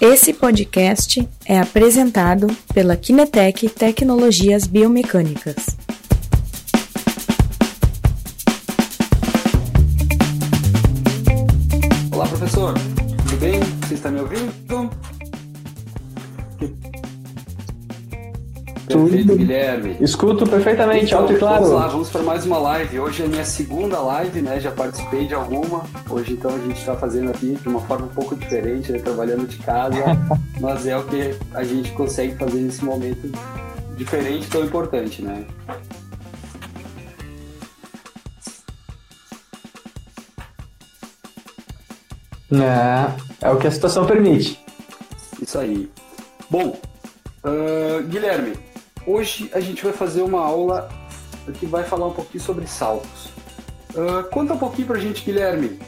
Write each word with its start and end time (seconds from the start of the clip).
Esse 0.00 0.32
podcast 0.32 1.28
é 1.44 1.58
apresentado 1.58 2.46
pela 2.72 2.96
Kinetec 2.96 3.68
Tecnologias 3.68 4.64
Biomecânicas. 4.64 5.56
Olá, 12.12 12.28
professor. 12.28 12.74
Tudo 13.28 13.36
bem? 13.40 13.58
Você 13.88 13.94
está 13.94 14.08
me 14.12 14.20
ouvindo? 14.20 14.52
Perfeito, 18.88 19.36
Guilherme. 19.36 19.96
Escuto 20.00 20.46
perfeitamente, 20.46 21.06
Então, 21.06 21.20
alto 21.20 21.32
e 21.34 21.38
claro. 21.38 21.64
Vamos 21.64 21.78
lá, 21.78 21.88
vamos 21.88 22.10
para 22.10 22.22
mais 22.22 22.46
uma 22.46 22.58
live. 22.58 22.98
Hoje 22.98 23.22
é 23.22 23.26
a 23.26 23.28
minha 23.28 23.44
segunda 23.44 24.00
live, 24.00 24.40
né? 24.40 24.58
Já 24.58 24.70
participei 24.70 25.26
de 25.26 25.34
alguma. 25.34 25.84
Hoje, 26.08 26.32
então, 26.32 26.50
a 26.54 26.58
gente 26.58 26.78
está 26.78 26.96
fazendo 26.96 27.30
aqui 27.30 27.56
de 27.60 27.68
uma 27.68 27.80
forma 27.80 28.06
um 28.06 28.10
pouco 28.10 28.34
diferente, 28.34 28.90
né? 28.90 28.98
trabalhando 28.98 29.46
de 29.46 29.58
casa. 29.58 29.98
mas 30.60 30.86
é 30.86 30.96
o 30.96 31.04
que 31.04 31.34
a 31.52 31.62
gente 31.62 31.92
consegue 31.92 32.34
fazer 32.36 32.58
nesse 32.58 32.84
momento 32.84 33.30
diferente, 33.96 34.48
tão 34.48 34.64
importante, 34.64 35.22
né? 35.22 35.44
É, 42.50 43.46
é 43.46 43.50
o 43.50 43.58
que 43.58 43.66
a 43.66 43.70
situação 43.70 44.06
permite. 44.06 44.58
Isso 45.42 45.58
aí. 45.58 45.90
Bom, 46.50 46.74
ah, 47.44 48.02
Guilherme, 48.02 48.52
hoje 49.08 49.50
a 49.54 49.60
gente 49.60 49.82
vai 49.82 49.92
fazer 49.92 50.22
uma 50.22 50.40
aula 50.40 50.88
que 51.58 51.64
vai 51.64 51.82
falar 51.82 52.08
um 52.08 52.12
pouquinho 52.12 52.44
sobre 52.44 52.66
saltos. 52.66 53.30
Ah, 53.96 54.22
conta 54.30 54.52
um 54.52 54.58
pouquinho 54.58 54.86
pra 54.86 54.98
gente, 54.98 55.24
Guilherme, 55.24 55.78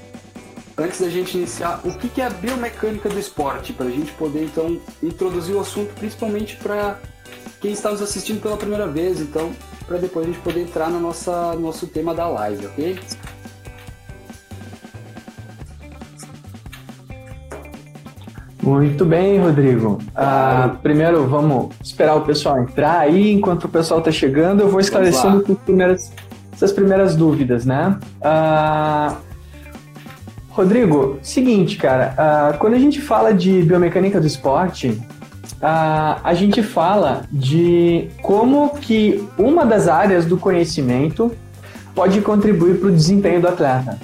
antes 0.76 1.00
da 1.00 1.08
gente 1.10 1.36
iniciar, 1.36 1.80
o 1.84 1.92
que 1.98 2.08
que 2.08 2.22
é 2.22 2.26
a 2.26 2.30
biomecânica 2.30 3.08
do 3.08 3.18
esporte, 3.18 3.72
para 3.72 3.86
a 3.86 3.90
gente 3.90 4.10
poder 4.12 4.44
então 4.44 4.80
introduzir 5.02 5.54
o 5.54 5.60
assunto, 5.60 5.92
principalmente 5.94 6.56
para 6.56 6.98
quem 7.60 7.72
está 7.72 7.90
nos 7.90 8.00
assistindo 8.00 8.40
pela 8.40 8.56
primeira 8.56 8.86
vez, 8.86 9.20
então, 9.20 9.52
para 9.86 9.98
depois 9.98 10.26
a 10.26 10.30
gente 10.30 10.42
poder 10.42 10.62
entrar 10.62 10.88
no 10.88 10.98
nossa, 10.98 11.54
nosso 11.56 11.86
tema 11.86 12.14
da 12.14 12.26
live, 12.26 12.66
ok? 12.66 12.98
Muito 18.70 19.04
bem, 19.04 19.40
Rodrigo. 19.40 19.98
Ah, 20.14 20.76
primeiro, 20.80 21.26
vamos 21.26 21.74
esperar 21.82 22.14
o 22.14 22.20
pessoal 22.20 22.60
entrar 22.60 23.00
aí. 23.00 23.32
Enquanto 23.32 23.64
o 23.64 23.68
pessoal 23.68 23.98
está 23.98 24.12
chegando, 24.12 24.60
eu 24.60 24.68
vou 24.68 24.78
esclarecendo 24.78 25.44
as 25.50 25.58
primeiras, 25.58 26.12
essas 26.52 26.70
primeiras 26.70 27.16
dúvidas, 27.16 27.66
né? 27.66 27.98
Ah, 28.22 29.16
Rodrigo, 30.50 31.18
seguinte, 31.20 31.76
cara. 31.76 32.14
ah, 32.16 32.54
quando 32.60 32.74
a 32.74 32.78
gente 32.78 33.00
fala 33.00 33.34
de 33.34 33.60
biomecânica 33.62 34.20
do 34.20 34.26
esporte, 34.28 35.00
ah, 35.60 36.20
a 36.22 36.32
gente 36.32 36.62
fala 36.62 37.22
de 37.32 38.08
como 38.22 38.76
que 38.76 39.26
uma 39.36 39.66
das 39.66 39.88
áreas 39.88 40.24
do 40.26 40.38
conhecimento 40.38 41.32
pode 41.92 42.20
contribuir 42.20 42.78
para 42.78 42.88
o 42.88 42.92
desempenho 42.92 43.40
do 43.40 43.48
atleta. 43.48 43.98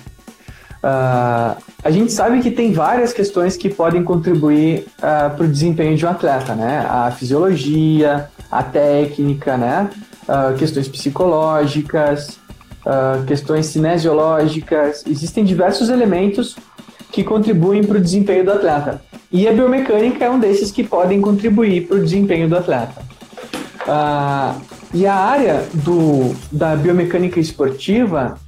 Ah, 0.88 1.56
a 1.82 1.90
gente 1.90 2.12
sabe 2.12 2.40
que 2.40 2.48
tem 2.48 2.72
várias 2.72 3.12
questões 3.12 3.56
que 3.56 3.68
podem 3.68 4.04
contribuir 4.04 4.86
para 5.00 5.42
o 5.42 5.48
desempenho 5.48 5.96
de 5.96 6.06
um 6.06 6.08
atleta, 6.08 6.54
né? 6.54 6.86
A 6.88 7.10
fisiologia, 7.10 8.28
a 8.48 8.62
técnica, 8.62 9.56
né? 9.56 9.90
Ah, 10.28 10.54
questões 10.56 10.86
psicológicas, 10.86 12.38
ah, 12.86 13.20
questões 13.26 13.66
cinesiológicas. 13.66 15.02
Existem 15.08 15.44
diversos 15.44 15.88
elementos 15.88 16.54
que 17.10 17.24
contribuem 17.24 17.82
para 17.82 17.98
o 17.98 18.00
desempenho 18.00 18.44
do 18.44 18.52
atleta. 18.52 19.02
E 19.32 19.48
a 19.48 19.52
biomecânica 19.52 20.24
é 20.24 20.30
um 20.30 20.38
desses 20.38 20.70
que 20.70 20.84
podem 20.84 21.20
contribuir 21.20 21.88
para 21.88 21.96
o 21.96 22.00
desempenho 22.00 22.48
do 22.48 22.56
atleta. 22.56 23.02
Ah, 23.88 24.54
e 24.94 25.04
a 25.04 25.16
área 25.16 25.64
do, 25.74 26.32
da 26.52 26.76
biomecânica 26.76 27.40
esportiva 27.40 28.38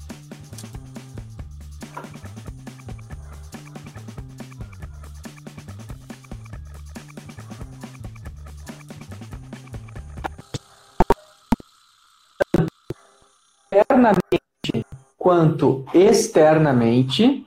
internamente 14.09 14.87
quanto 15.17 15.85
externamente 15.93 17.45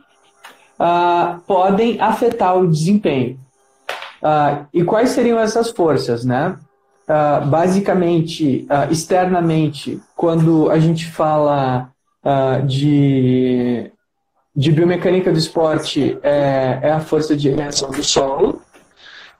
ah, 0.77 1.39
podem 1.47 1.99
afetar 1.99 2.57
o 2.57 2.67
desempenho. 2.67 3.39
Ah, 4.21 4.65
e 4.73 4.83
quais 4.83 5.09
seriam 5.09 5.39
essas 5.39 5.69
forças, 5.71 6.25
né? 6.25 6.57
Ah, 7.07 7.41
basicamente, 7.41 8.67
externamente, 8.89 9.99
quando 10.15 10.69
a 10.69 10.79
gente 10.79 11.05
fala 11.11 11.89
de, 12.67 13.91
de 14.55 14.71
biomecânica 14.71 15.31
do 15.31 15.39
esporte, 15.39 16.17
é, 16.21 16.79
é 16.83 16.91
a 16.91 16.99
força 16.99 17.35
de 17.35 17.49
reação 17.49 17.89
do 17.89 18.03
solo. 18.03 18.61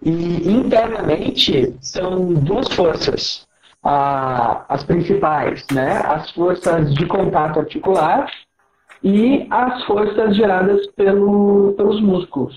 E 0.04 0.52
internamente 0.52 1.76
são 1.80 2.34
duas 2.34 2.68
forças, 2.70 3.46
as 3.84 4.84
principais, 4.84 5.66
né? 5.72 6.02
As 6.06 6.30
forças 6.31 6.94
de 6.94 7.06
contato 7.06 7.59
articular 7.59 8.30
e 9.03 9.47
as 9.50 9.84
forças 9.86 10.36
geradas 10.36 10.86
pelo, 10.92 11.74
pelos 11.75 12.00
músculos, 12.02 12.56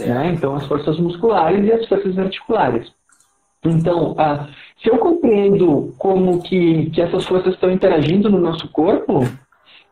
né? 0.00 0.32
Então, 0.34 0.54
as 0.54 0.66
forças 0.66 0.98
musculares 0.98 1.66
e 1.66 1.72
as 1.72 1.88
forças 1.88 2.18
articulares. 2.18 2.92
Então, 3.64 4.14
ah, 4.18 4.48
se 4.82 4.88
eu 4.90 4.98
compreendo 4.98 5.94
como 5.98 6.42
que, 6.42 6.90
que 6.90 7.00
essas 7.00 7.24
forças 7.24 7.54
estão 7.54 7.70
interagindo 7.70 8.28
no 8.28 8.38
nosso 8.38 8.68
corpo, 8.68 9.20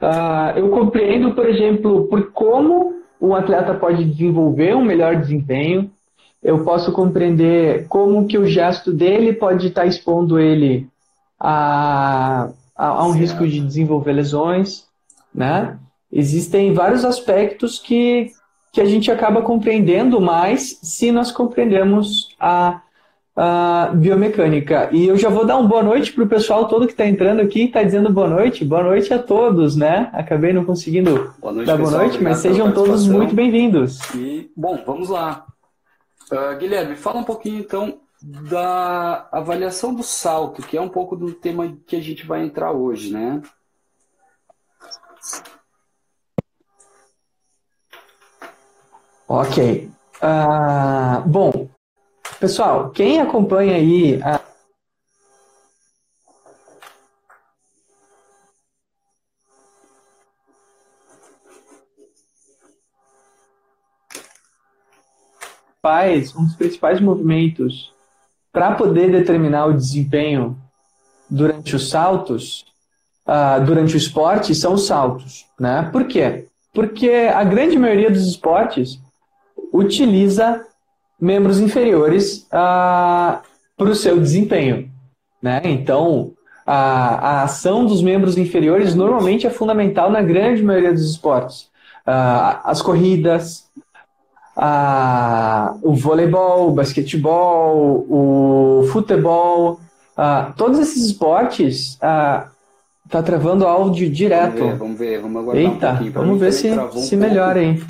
ah, 0.01 0.53
eu 0.56 0.69
compreendo, 0.69 1.34
por 1.34 1.49
exemplo, 1.49 2.06
por 2.09 2.31
como 2.33 2.95
o 3.19 3.34
atleta 3.34 3.75
pode 3.75 4.05
desenvolver 4.05 4.77
um 4.77 4.84
melhor 4.84 5.16
desempenho, 5.16 5.91
eu 6.44 6.62
posso 6.62 6.93
compreender 6.93 7.87
como 7.88 8.27
que 8.27 8.37
o 8.37 8.47
gesto 8.47 8.93
dele 8.93 9.32
pode 9.32 9.69
estar 9.69 9.87
expondo 9.87 10.38
ele 10.38 10.87
a, 11.41 12.50
a, 12.77 12.87
a 12.87 13.05
um 13.06 13.12
Certo. 13.12 13.21
risco 13.21 13.49
de 13.49 13.60
desenvolver 13.60 14.12
lesões, 14.12 14.84
né? 15.34 15.78
Existem 16.12 16.72
vários 16.75 17.04
aspectos 17.04 17.78
que, 17.78 18.31
que 18.72 18.81
a 18.81 18.84
gente 18.84 19.10
acaba 19.10 19.43
compreendendo 19.43 20.21
mais 20.21 20.78
se 20.83 21.10
nós 21.10 21.33
compreendemos 21.33 22.28
a, 22.38 22.81
a 23.37 23.91
biomecânica. 23.94 24.91
E 24.93 25.06
eu 25.09 25.16
já 25.16 25.28
vou 25.28 25.44
dar 25.44 25.56
uma 25.56 25.69
boa 25.69 25.83
noite 25.83 26.12
para 26.12 26.22
o 26.25 26.28
pessoal 26.28 26.69
todo 26.69 26.87
que 26.87 26.93
está 26.93 27.06
entrando 27.06 27.41
aqui, 27.41 27.65
está 27.65 27.83
dizendo 27.83 28.12
boa 28.12 28.28
noite. 28.28 28.65
Boa 28.65 28.83
noite 28.84 29.12
a 29.12 29.19
todos, 29.19 29.75
né? 29.77 30.09
Acabei 30.12 30.53
não 30.53 30.65
conseguindo 30.65 31.33
Boa 31.41 31.53
noite, 31.54 31.66
dar 31.66 31.77
boa 31.77 31.88
pessoal. 31.88 32.06
noite, 32.06 32.22
mas 32.22 32.38
sejam 32.38 32.71
todos 32.71 33.09
muito 33.09 33.34
bem-vindos. 33.34 33.99
E, 34.15 34.50
bom, 34.56 34.78
vamos 34.87 35.09
lá. 35.09 35.47
Ah, 36.31 36.55
Guilherme, 36.55 36.97
fala 36.97 37.21
um 37.21 37.25
pouquinho 37.25 37.61
então 37.61 38.01
da 38.23 39.29
avaliação 39.31 39.95
do 39.95 40.03
salto, 40.03 40.62
que 40.62 40.77
é 40.77 40.81
um 40.81 40.89
pouco 40.89 41.15
do 41.15 41.35
tema 41.35 41.77
que 41.87 41.97
a 41.97 42.01
gente 42.01 42.27
vai 42.27 42.43
entrar 42.43 42.73
hoje, 42.73 43.12
né? 43.12 43.43
Ok. 49.29 49.91
Ah, 50.23 51.23
bom, 51.27 51.69
pessoal, 52.41 52.91
quem 52.91 53.21
acompanha 53.21 53.77
aí 53.77 54.23
a 54.23 54.41
faz 65.84 66.34
um 66.34 66.47
dos 66.47 66.57
principais 66.57 66.98
movimentos 66.98 67.92
para 68.51 68.72
poder 68.72 69.13
determinar 69.13 69.66
o 69.66 69.75
desempenho 69.75 70.57
durante 71.28 71.77
os 71.77 71.91
saltos, 71.91 72.65
ah, 73.27 73.59
durante 73.59 73.95
o 73.95 73.98
esporte, 73.98 74.54
são 74.54 74.72
os 74.72 74.86
saltos, 74.86 75.45
né? 75.60 75.91
Por 75.92 76.07
quê? 76.07 76.47
Porque 76.72 77.10
a 77.10 77.45
grande 77.45 77.78
maioria 77.78 78.10
dos 78.10 78.27
esportes 78.27 78.98
utiliza 79.71 80.65
membros 81.21 81.60
inferiores 81.60 82.47
para 82.48 83.42
o 83.78 83.95
seu 83.95 84.19
desempenho, 84.19 84.91
né? 85.42 85.60
Então, 85.65 86.33
a, 86.65 86.77
a 86.78 87.42
ação 87.42 87.84
dos 87.84 88.01
membros 88.01 88.39
inferiores 88.39 88.95
normalmente 88.95 89.47
é 89.47 89.51
fundamental 89.51 90.10
na 90.10 90.22
grande 90.22 90.63
maioria 90.63 90.95
dos 90.95 91.10
esportes. 91.10 91.69
Ah, 92.07 92.63
as 92.65 92.81
corridas, 92.81 93.69
o 94.56 95.95
voleibol, 95.95 96.68
o 96.68 96.72
basquetebol, 96.72 98.06
o 98.09 98.89
futebol, 98.92 99.80
ah, 100.16 100.53
todos 100.56 100.78
esses 100.78 101.04
esportes 101.06 101.98
ah, 102.01 102.48
tá 103.09 103.22
travando 103.22 103.66
áudio 103.66 104.06
Vamos 104.06 104.18
direto. 104.18 104.65
ver, 104.65 104.77
vamos 104.77 104.98
ver, 104.98 105.21
vamos 105.21 105.42
aguardar 105.42 105.65
um 105.65 105.74
Eita, 105.74 105.89
pouquinho. 105.89 106.12
Pra 106.12 106.22
vamos 106.22 106.41
ver 106.41 106.53
se, 106.53 106.71
um 106.71 106.92
se 106.92 107.16
melhora 107.16 107.60
aí. 107.60 107.83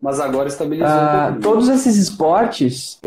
Mas 0.00 0.20
agora 0.20 0.48
estabilizou. 0.48 0.90
Uh, 0.90 1.40
todos 1.40 1.68
esses 1.68 1.96
esportes, 1.96 3.00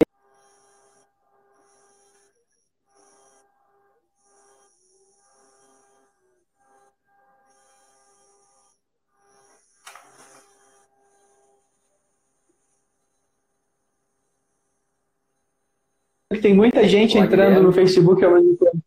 Tem 16.42 16.54
muita 16.54 16.86
gente 16.88 17.14
Pode 17.14 17.26
entrando 17.26 17.64
no 17.64 17.72
Facebook 17.72 18.24
ao 18.24 18.34
mesmo 18.34 18.58
tempo. 18.58 18.78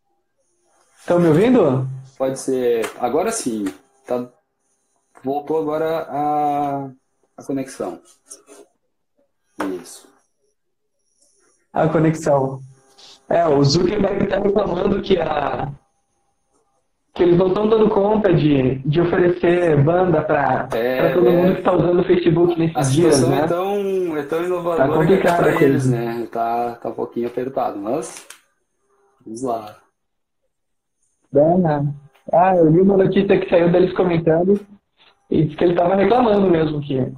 Estão 0.99 1.19
me 1.19 1.27
ouvindo? 1.27 1.87
Pode 2.17 2.39
ser. 2.39 2.89
Agora 2.99 3.31
sim. 3.31 3.65
Tá... 4.05 4.29
Voltou 5.23 5.59
agora 5.59 6.05
a, 6.07 6.89
a 7.37 7.43
conexão. 7.43 7.99
Isso. 9.81 10.07
A 11.73 11.87
conexão. 11.87 12.59
É, 13.27 13.47
o 13.47 13.63
Zuckerberg 13.63 14.23
está 14.23 14.39
reclamando 14.39 15.01
que 15.01 15.17
a, 15.17 15.71
que 17.13 17.23
eles 17.23 17.37
não 17.37 17.47
estão 17.47 17.67
dando 17.67 17.89
conta 17.89 18.33
de, 18.33 18.79
de 18.79 19.01
oferecer 19.01 19.81
banda 19.83 20.21
para 20.21 20.67
é, 20.73 21.13
todo 21.13 21.27
é. 21.27 21.31
mundo 21.31 21.53
que 21.53 21.59
está 21.59 21.73
usando 21.73 21.99
o 21.99 22.03
Facebook 22.03 22.57
nesses 22.57 22.93
dias, 22.93 23.27
né? 23.27 23.41
É 23.41 23.47
tão, 23.47 23.75
é 24.21 24.25
tão 24.25 24.43
inovadora 24.43 24.87
tá 24.87 24.93
complicado 24.93 25.37
para 25.37 25.63
eles, 25.63 25.89
né? 25.89 26.27
Tá, 26.31 26.75
tá 26.75 26.89
um 26.89 26.93
pouquinho 26.93 27.27
apertado, 27.27 27.77
mas 27.79 28.27
vamos 29.25 29.43
lá. 29.43 29.77
Bem, 31.31 31.63
ah, 32.31 32.55
eu 32.55 32.69
li 32.69 32.81
uma 32.81 32.97
notícia 32.97 33.39
que 33.39 33.49
saiu 33.49 33.71
deles 33.71 33.93
comentando 33.93 34.59
e 35.29 35.43
disse 35.43 35.55
que 35.55 35.63
ele 35.63 35.73
estava 35.73 35.95
reclamando 35.95 36.49
mesmo 36.49 36.81
que, 36.81 37.11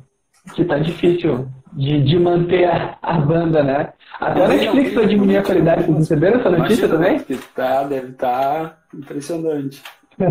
que 0.54 0.66
tá 0.66 0.78
difícil 0.78 1.48
de, 1.74 2.04
de 2.04 2.20
manter 2.20 2.66
a, 2.66 2.98
a 3.02 3.20
banda, 3.20 3.64
né? 3.64 3.94
Até 4.20 4.46
a 4.46 4.48
Netflix 4.48 4.94
vai 4.94 5.08
diminuir 5.08 5.38
a 5.38 5.44
qualidade. 5.44 5.84
Vocês 5.84 5.98
receberam 5.98 6.40
essa 6.40 6.50
notícia 6.50 6.88
também? 6.88 7.20
Tá, 7.56 7.84
deve 7.84 8.12
estar 8.12 8.70
tá 8.70 8.78
impressionante. 8.94 9.84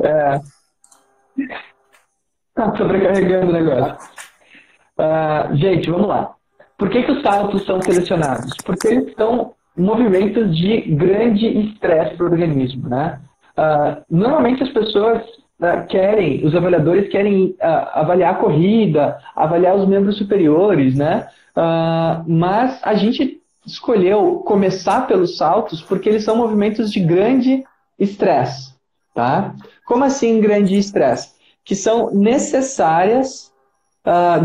é. 0.00 0.40
Tá 2.54 2.76
sobrecarregando 2.76 3.50
o 3.50 3.52
negócio. 3.52 4.15
Uh, 4.98 5.54
gente, 5.56 5.90
vamos 5.90 6.08
lá. 6.08 6.34
Por 6.78 6.88
que, 6.90 7.02
que 7.02 7.12
os 7.12 7.22
saltos 7.22 7.64
são 7.64 7.80
selecionados? 7.82 8.52
Porque 8.64 8.88
eles 8.88 9.14
são 9.14 9.52
movimentos 9.76 10.56
de 10.56 10.80
grande 10.80 11.46
estresse 11.46 12.16
para 12.16 12.26
o 12.26 12.30
organismo, 12.30 12.88
né? 12.88 13.20
Uh, 13.56 14.02
normalmente 14.10 14.62
as 14.62 14.70
pessoas 14.70 15.22
uh, 15.60 15.86
querem, 15.88 16.44
os 16.46 16.54
avaliadores 16.54 17.10
querem 17.10 17.54
avaliar 17.60 18.34
a 18.34 18.38
corrida, 18.38 19.18
avaliar 19.34 19.76
os 19.76 19.86
membros 19.86 20.16
superiores, 20.16 20.94
né? 20.96 21.28
mas 22.26 22.78
a 22.82 22.92
gente 22.92 23.40
escolheu 23.66 24.42
começar 24.46 25.06
pelos 25.06 25.38
saltos 25.38 25.80
porque 25.80 26.10
eles 26.10 26.22
são 26.22 26.36
movimentos 26.36 26.92
de 26.92 27.00
grande 27.00 27.64
estresse, 27.98 28.74
tá? 29.14 29.54
Como 29.86 30.04
assim 30.04 30.38
grande 30.38 30.76
estresse? 30.76 31.30
Que 31.64 31.74
são 31.74 32.10
necessárias 32.12 33.50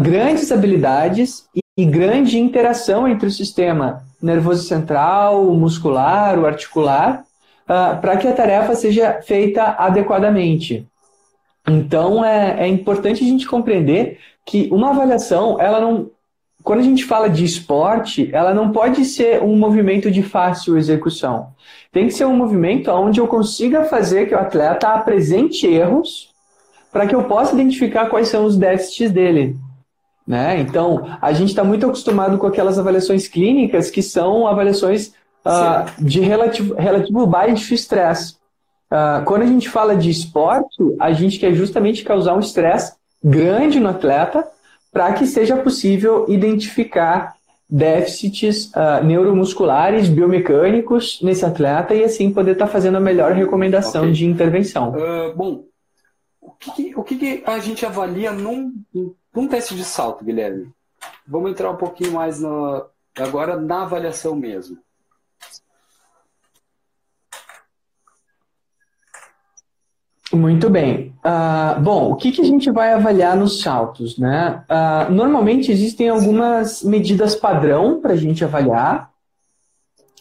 grandes 0.02 0.52
habilidades 0.52 1.46
e 1.78 1.86
grande 1.86 2.40
interação 2.40 3.08
entre 3.08 3.28
o 3.28 3.32
sistema 3.32 4.04
nervoso 4.22 4.64
central, 4.64 5.48
o 5.48 5.56
muscular, 5.56 6.38
o 6.38 6.46
articular, 6.46 7.24
uh, 7.64 8.00
para 8.00 8.18
que 8.18 8.28
a 8.28 8.34
tarefa 8.34 8.76
seja 8.76 9.22
feita 9.22 9.76
adequadamente. 9.78 10.86
Então 11.68 12.24
é, 12.24 12.66
é 12.66 12.68
importante 12.68 13.24
a 13.24 13.28
gente 13.28 13.48
compreender 13.48 14.20
que 14.46 14.68
uma 14.72 14.90
avaliação, 14.90 15.60
ela 15.60 15.80
não, 15.80 16.10
quando 16.64 16.80
a 16.80 16.84
gente 16.84 17.06
fala 17.06 17.30
de 17.30 17.46
esporte, 17.46 18.30
ela 18.34 18.54
não 18.54 18.72
pode 18.72 19.06
ser 19.06 19.42
um 19.42 19.56
movimento 19.58 20.12
de 20.12 20.22
fácil 20.22 20.78
execução. 20.78 21.50
Tem 21.92 22.08
que 22.08 22.14
ser 22.14 22.26
um 22.26 22.36
movimento 22.36 22.90
onde 22.92 23.20
eu 23.20 23.28
consiga 23.28 23.86
fazer 23.86 24.28
que 24.28 24.36
o 24.36 24.40
atleta 24.40 24.90
apresente 24.90 25.68
erros 25.68 26.31
para 26.92 27.08
que 27.08 27.16
eu 27.16 27.24
possa 27.24 27.54
identificar 27.54 28.08
quais 28.08 28.28
são 28.28 28.46
os 28.46 28.58
déficits 28.58 29.12
dele. 29.12 29.56
Né? 30.28 30.60
Então, 30.60 31.18
a 31.22 31.34
gente 31.34 31.50
está 31.50 31.64
muito 31.64 31.86
acostumado 31.86 32.38
com 32.38 32.48
aquelas 32.48 32.78
avaliações 32.78 33.28
clínicas 33.28 33.90
que 33.90 34.02
são 34.02 34.48
avaliações 34.48 35.14
uh, 35.46 35.90
de 36.00 36.20
relativo, 36.20 36.76
relativo 36.76 37.26
baixo 37.26 37.74
estresse. 37.74 38.36
Uh, 38.92 39.24
quando 39.26 39.44
a 39.44 39.48
gente 39.48 39.70
fala 39.70 39.96
de 39.96 40.10
esporte, 40.10 40.96
a 41.00 41.12
gente 41.12 41.40
quer 41.40 41.54
justamente 41.54 42.04
causar 42.04 42.36
um 42.36 42.40
estresse 42.40 42.94
grande 43.24 43.80
no 43.80 43.90
atleta 43.90 44.48
para 44.92 45.14
que 45.14 45.26
seja 45.26 45.56
possível 45.58 46.26
identificar 46.28 47.36
déficits 47.70 48.66
uh, 48.76 49.04
neuromusculares, 49.04 50.10
biomecânicos 50.10 51.20
nesse 51.22 51.46
atleta 51.46 51.96
e 51.96 52.04
assim 52.04 52.32
poder 52.32 52.52
estar 52.52 52.66
tá 52.66 52.72
fazendo 52.72 52.98
a 52.98 53.00
melhor 53.00 53.32
recomendação 53.32 54.04
okay. 54.04 54.14
de 54.14 54.26
intervenção. 54.26 54.94
bom, 55.36 55.64
o 56.68 56.72
que, 56.72 56.96
o 56.96 57.04
que 57.04 57.44
a 57.46 57.60
gente 57.60 57.86
avalia 57.86 58.32
num, 58.32 58.74
num 59.34 59.48
teste 59.48 59.76
de 59.76 59.84
salto, 59.84 60.24
Guilherme? 60.24 60.72
Vamos 61.28 61.52
entrar 61.52 61.72
um 61.72 61.78
pouquinho 61.78 62.14
mais 62.14 62.40
no, 62.40 62.86
agora 63.18 63.60
na 63.60 63.84
avaliação 63.84 64.36
mesmo. 64.36 64.78
Muito 70.34 70.70
bem. 70.70 71.14
Uh, 71.26 71.80
bom, 71.82 72.12
o 72.12 72.16
que, 72.16 72.32
que 72.32 72.42
a 72.42 72.46
gente 72.46 72.72
vai 72.72 72.94
avaliar 72.94 73.36
nos 73.36 73.62
saltos? 73.62 74.18
Né? 74.18 74.64
Uh, 74.70 75.12
normalmente 75.12 75.72
existem 75.72 76.08
algumas 76.08 76.84
medidas 76.84 77.36
padrão 77.36 78.00
para 78.00 78.14
a 78.14 78.16
gente 78.18 78.44
avaliar. 78.44 79.12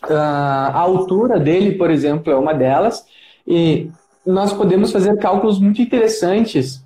Uh, 0.05 0.13
a 0.13 0.79
altura 0.79 1.39
dele, 1.39 1.77
por 1.77 1.91
exemplo, 1.91 2.33
é 2.33 2.37
uma 2.37 2.53
delas. 2.53 3.07
E 3.47 3.91
nós 4.31 4.53
podemos 4.53 4.93
fazer 4.93 5.17
cálculos 5.19 5.59
muito 5.59 5.83
interessantes. 5.83 6.83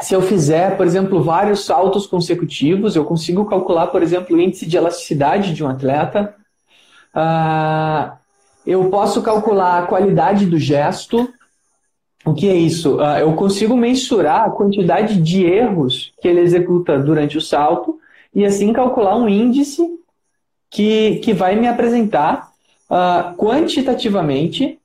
Se 0.00 0.14
eu 0.14 0.20
fizer, 0.20 0.76
por 0.76 0.86
exemplo, 0.86 1.22
vários 1.22 1.64
saltos 1.64 2.06
consecutivos, 2.06 2.96
eu 2.96 3.04
consigo 3.04 3.44
calcular, 3.46 3.86
por 3.86 4.02
exemplo, 4.02 4.36
o 4.36 4.40
índice 4.40 4.66
de 4.66 4.76
elasticidade 4.76 5.54
de 5.54 5.64
um 5.64 5.68
atleta. 5.68 6.34
Uh, 7.14 8.12
eu 8.66 8.90
posso 8.90 9.22
calcular 9.22 9.82
a 9.82 9.86
qualidade 9.86 10.44
do 10.44 10.58
gesto. 10.58 11.32
O 12.24 12.34
que 12.34 12.48
é 12.48 12.54
isso? 12.54 12.96
Uh, 12.96 13.18
eu 13.20 13.32
consigo 13.34 13.76
mensurar 13.76 14.44
a 14.44 14.50
quantidade 14.50 15.20
de 15.20 15.44
erros 15.44 16.12
que 16.20 16.28
ele 16.28 16.40
executa 16.40 16.98
durante 16.98 17.38
o 17.38 17.40
salto 17.40 17.98
e 18.34 18.44
assim 18.44 18.72
calcular 18.72 19.16
um 19.16 19.28
índice 19.28 19.82
que, 20.68 21.16
que 21.20 21.32
vai 21.32 21.56
me 21.56 21.68
apresentar 21.68 22.50
uh, 22.90 23.34
quantitativamente 23.36 24.78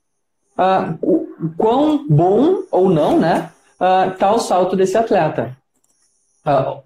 uh, 0.56 1.21
quão 1.56 2.06
bom 2.08 2.62
ou 2.70 2.88
não 2.88 3.18
né, 3.18 3.50
está 4.12 4.32
uh, 4.32 4.36
o 4.36 4.38
salto 4.38 4.76
desse 4.76 4.96
atleta. 4.96 5.56
Uh, 6.46 6.80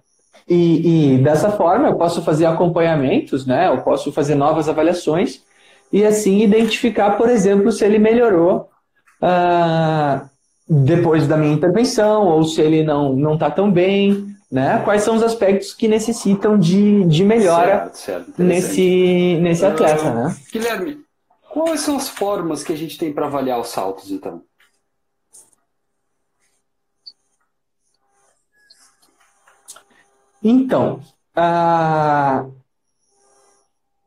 e, 0.48 1.14
e, 1.14 1.18
dessa 1.18 1.50
forma 1.50 1.88
eu 1.88 1.96
posso 1.96 2.22
fazer 2.22 2.46
acompanhamentos, 2.46 3.46
né, 3.46 3.68
eu 3.68 3.82
posso 3.82 4.12
fazer 4.12 4.34
novas 4.34 4.68
avaliações 4.68 5.42
e 5.92 6.04
assim 6.04 6.42
identificar, 6.42 7.12
por 7.12 7.28
exemplo, 7.28 7.72
se 7.72 7.84
ele 7.84 7.98
melhorou 7.98 8.68
depois 10.68 11.26
da 11.26 11.36
minha 11.36 11.54
intervenção 11.54 12.26
ou 12.26 12.44
se 12.44 12.60
ele 12.60 12.82
não 12.82 13.34
está 13.34 13.50
tão 13.50 13.70
bem, 13.70 14.36
né? 14.50 14.80
Quais 14.84 15.02
são 15.02 15.16
os 15.16 15.22
aspectos 15.22 15.72
que 15.75 15.88
necessitam 15.88 16.58
de, 16.58 17.04
de 17.04 17.25
melhora 17.25 17.90
certo, 17.92 17.96
certo, 17.96 18.42
nesse, 18.42 19.38
nesse 19.40 19.64
atleta, 19.64 20.10
né? 20.12 20.36
Guilherme, 20.52 20.98
Quais 21.56 21.80
são 21.80 21.96
as 21.96 22.06
formas 22.06 22.62
que 22.62 22.70
a 22.70 22.76
gente 22.76 22.98
tem 22.98 23.14
para 23.14 23.28
avaliar 23.28 23.58
os 23.58 23.68
saltos, 23.68 24.10
então? 24.10 24.42
Então, 30.44 31.00
uh, 31.34 32.52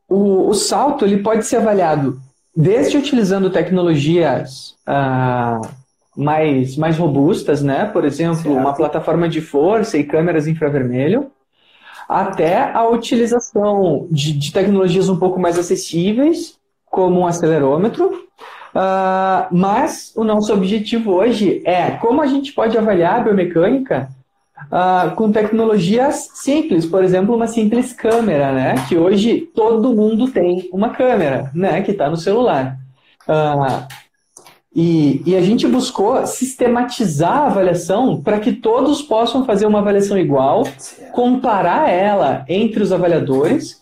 o, 0.07 0.49
o, 0.49 0.53
salto 0.53 1.05
ele 1.05 1.23
pode 1.23 1.43
ser 1.43 1.55
avaliado 1.55 2.21
desde 2.55 2.97
utilizando 2.97 3.49
tecnologias 3.49 4.75
uh, 4.87 5.67
mais, 6.15 6.77
mais 6.77 6.99
robustas, 6.99 7.63
né? 7.63 7.85
Por 7.85 8.05
exemplo, 8.05 8.43
certo. 8.43 8.55
uma 8.59 8.75
plataforma 8.75 9.27
de 9.27 9.41
força 9.41 9.97
e 9.97 10.03
câmeras 10.03 10.45
infravermelho, 10.45 11.31
até 12.07 12.71
a 12.71 12.87
utilização 12.87 14.07
de, 14.11 14.33
de 14.33 14.53
tecnologias 14.53 15.09
um 15.09 15.17
pouco 15.17 15.39
mais 15.39 15.57
acessíveis 15.57 16.58
como 16.89 17.21
um 17.21 17.27
acelerômetro, 17.27 18.07
uh, 18.07 19.47
mas 19.51 20.11
o 20.15 20.23
nosso 20.23 20.53
objetivo 20.53 21.13
hoje 21.13 21.61
é 21.65 21.91
como 21.91 22.21
a 22.21 22.27
gente 22.27 22.53
pode 22.53 22.77
avaliar 22.77 23.19
a 23.19 23.23
biomecânica 23.23 24.09
uh, 24.65 25.15
com 25.15 25.31
tecnologias 25.31 26.29
simples, 26.33 26.85
por 26.85 27.03
exemplo, 27.03 27.35
uma 27.35 27.47
simples 27.47 27.93
câmera, 27.93 28.51
né? 28.51 28.75
Que 28.87 28.97
hoje 28.97 29.47
todo 29.55 29.93
mundo 29.95 30.29
tem 30.29 30.69
uma 30.71 30.89
câmera, 30.89 31.51
né? 31.53 31.81
Que 31.81 31.91
está 31.91 32.09
no 32.09 32.17
celular. 32.17 32.77
Uh, 33.27 33.87
E, 34.75 35.23
e 35.25 35.35
a 35.35 35.41
gente 35.41 35.67
buscou 35.67 36.27
sistematizar 36.27 37.37
a 37.37 37.45
avaliação 37.47 38.21
para 38.21 38.39
que 38.39 38.53
todos 38.53 39.01
possam 39.01 39.43
fazer 39.43 39.65
uma 39.65 39.79
avaliação 39.79 40.15
igual, 40.15 40.63
comparar 41.11 41.89
ela 41.89 42.45
entre 42.47 42.83
os 42.83 42.91
avaliadores 42.91 43.78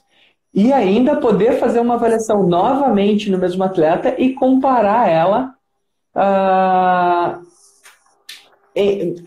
e 0.58 0.74
ainda 0.74 1.18
poder 1.18 1.60
fazer 1.60 1.80
uma 1.80 1.94
avaliação 1.94 2.42
novamente 2.42 3.30
no 3.30 3.38
mesmo 3.38 3.64
atleta 3.64 4.16
e 4.20 4.34
comparar 4.34 5.08
ela 5.08 5.54
uh, 6.16 7.46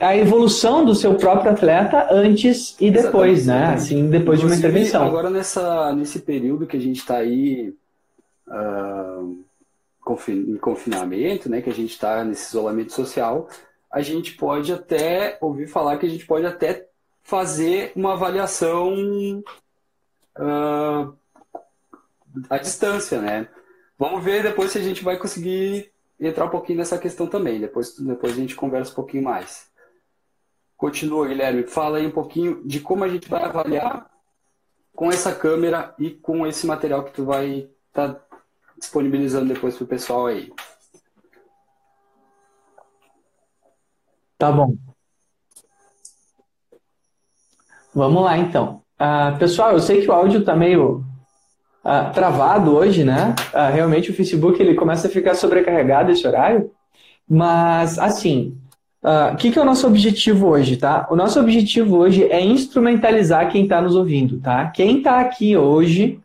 a 0.00 0.16
evolução 0.16 0.84
do 0.84 0.92
seu 0.92 1.14
próprio 1.14 1.52
atleta 1.52 2.08
antes 2.10 2.74
e 2.80 2.90
depois, 2.90 3.42
exatamente, 3.42 3.68
né? 3.68 3.74
Assim, 3.74 4.10
depois 4.10 4.40
de 4.40 4.46
uma 4.46 4.56
intervenção. 4.56 5.06
Agora 5.06 5.30
nessa, 5.30 5.92
nesse 5.92 6.18
período 6.18 6.66
que 6.66 6.76
a 6.76 6.80
gente 6.80 6.98
está 6.98 7.18
aí 7.18 7.72
uh, 8.48 9.44
em 10.30 10.56
confinamento, 10.56 11.48
né? 11.48 11.62
Que 11.62 11.70
a 11.70 11.74
gente 11.74 11.90
está 11.90 12.24
nesse 12.24 12.48
isolamento 12.48 12.92
social, 12.92 13.48
a 13.88 14.02
gente 14.02 14.32
pode 14.32 14.72
até 14.72 15.38
ouvir 15.40 15.68
falar 15.68 15.96
que 15.98 16.06
a 16.06 16.10
gente 16.10 16.26
pode 16.26 16.44
até 16.44 16.88
fazer 17.22 17.92
uma 17.94 18.14
avaliação 18.14 18.92
uh, 20.36 21.19
à 22.48 22.58
distância, 22.58 23.20
né? 23.20 23.48
Vamos 23.98 24.24
ver 24.24 24.42
depois 24.42 24.70
se 24.70 24.78
a 24.78 24.82
gente 24.82 25.04
vai 25.04 25.18
conseguir 25.18 25.92
entrar 26.18 26.46
um 26.46 26.50
pouquinho 26.50 26.78
nessa 26.78 26.98
questão 26.98 27.26
também. 27.26 27.60
Depois, 27.60 27.98
depois 27.98 28.32
a 28.32 28.36
gente 28.36 28.54
conversa 28.54 28.92
um 28.92 28.94
pouquinho 28.94 29.24
mais. 29.24 29.70
Continua, 30.76 31.28
Guilherme. 31.28 31.64
Fala 31.64 31.98
aí 31.98 32.06
um 32.06 32.10
pouquinho 32.10 32.66
de 32.66 32.80
como 32.80 33.04
a 33.04 33.08
gente 33.08 33.28
vai 33.28 33.44
avaliar 33.44 34.10
com 34.94 35.10
essa 35.10 35.34
câmera 35.34 35.94
e 35.98 36.10
com 36.10 36.46
esse 36.46 36.66
material 36.66 37.04
que 37.04 37.12
tu 37.12 37.24
vai 37.24 37.68
estar 37.88 38.14
tá 38.14 38.26
disponibilizando 38.78 39.52
depois 39.52 39.76
para 39.76 39.84
o 39.84 39.88
pessoal 39.88 40.26
aí. 40.26 40.52
Tá 44.38 44.50
bom. 44.50 44.74
Vamos 47.94 48.22
lá, 48.22 48.38
então. 48.38 48.82
Uh, 48.98 49.38
pessoal, 49.38 49.72
eu 49.72 49.80
sei 49.80 50.00
que 50.00 50.08
o 50.08 50.12
áudio 50.12 50.40
está 50.40 50.56
meio 50.56 51.04
uh, 51.84 52.12
travado 52.12 52.74
hoje, 52.74 53.04
né? 53.04 53.34
Uh, 53.52 53.72
realmente 53.72 54.10
o 54.10 54.14
Facebook 54.14 54.60
ele 54.60 54.74
começa 54.74 55.08
a 55.08 55.10
ficar 55.10 55.34
sobrecarregado 55.34 56.10
esse 56.10 56.26
horário. 56.26 56.70
Mas, 57.28 57.98
assim, 57.98 58.56
o 59.32 59.36
que, 59.36 59.52
que 59.52 59.58
é 59.58 59.62
o 59.62 59.64
nosso 59.64 59.86
objetivo 59.86 60.48
hoje, 60.48 60.76
tá? 60.76 61.06
O 61.10 61.16
nosso 61.16 61.38
objetivo 61.38 61.96
hoje 61.96 62.24
é 62.24 62.40
instrumentalizar 62.40 63.48
quem 63.50 63.62
está 63.62 63.80
nos 63.80 63.94
ouvindo, 63.94 64.40
tá? 64.40 64.66
Quem 64.66 64.98
está 64.98 65.20
aqui 65.20 65.56
hoje 65.56 66.20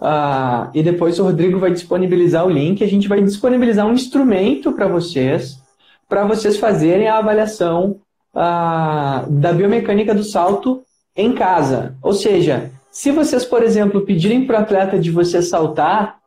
Uh, 0.00 0.70
e 0.72 0.82
depois 0.82 1.18
o 1.18 1.24
Rodrigo 1.24 1.58
vai 1.58 1.72
disponibilizar 1.72 2.46
o 2.46 2.50
link. 2.50 2.82
A 2.82 2.88
gente 2.88 3.08
vai 3.08 3.20
disponibilizar 3.20 3.86
um 3.86 3.92
instrumento 3.92 4.72
para 4.72 4.86
vocês, 4.86 5.60
para 6.08 6.24
vocês 6.24 6.56
fazerem 6.56 7.08
a 7.08 7.18
avaliação 7.18 8.00
uh, 8.32 9.28
da 9.28 9.52
biomecânica 9.52 10.14
do 10.14 10.22
salto 10.22 10.82
em 11.16 11.32
casa. 11.32 11.96
Ou 12.00 12.12
seja, 12.12 12.70
se 12.98 13.12
vocês, 13.12 13.44
por 13.44 13.62
exemplo, 13.62 14.00
pedirem 14.00 14.44
para 14.44 14.58
o 14.58 14.60
atleta 14.60 14.98
de 14.98 15.08
você 15.08 15.40
saltar, 15.40 16.18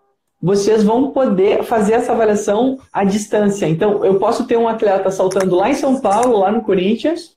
vocês 0.41 0.85
vão 0.85 1.11
poder 1.11 1.63
fazer 1.63 1.95
essa 1.95 2.13
avaliação 2.13 2.79
à 2.93 3.03
distância. 3.03 3.67
Então, 3.67 4.05
eu 4.05 4.17
posso 4.17 4.45
ter 4.45 4.55
um 4.55 4.69
atleta 4.69 5.11
saltando 5.11 5.53
lá 5.53 5.69
em 5.69 5.73
São 5.73 5.99
Paulo, 5.99 6.39
lá 6.39 6.49
no 6.49 6.61
Corinthians, 6.61 7.35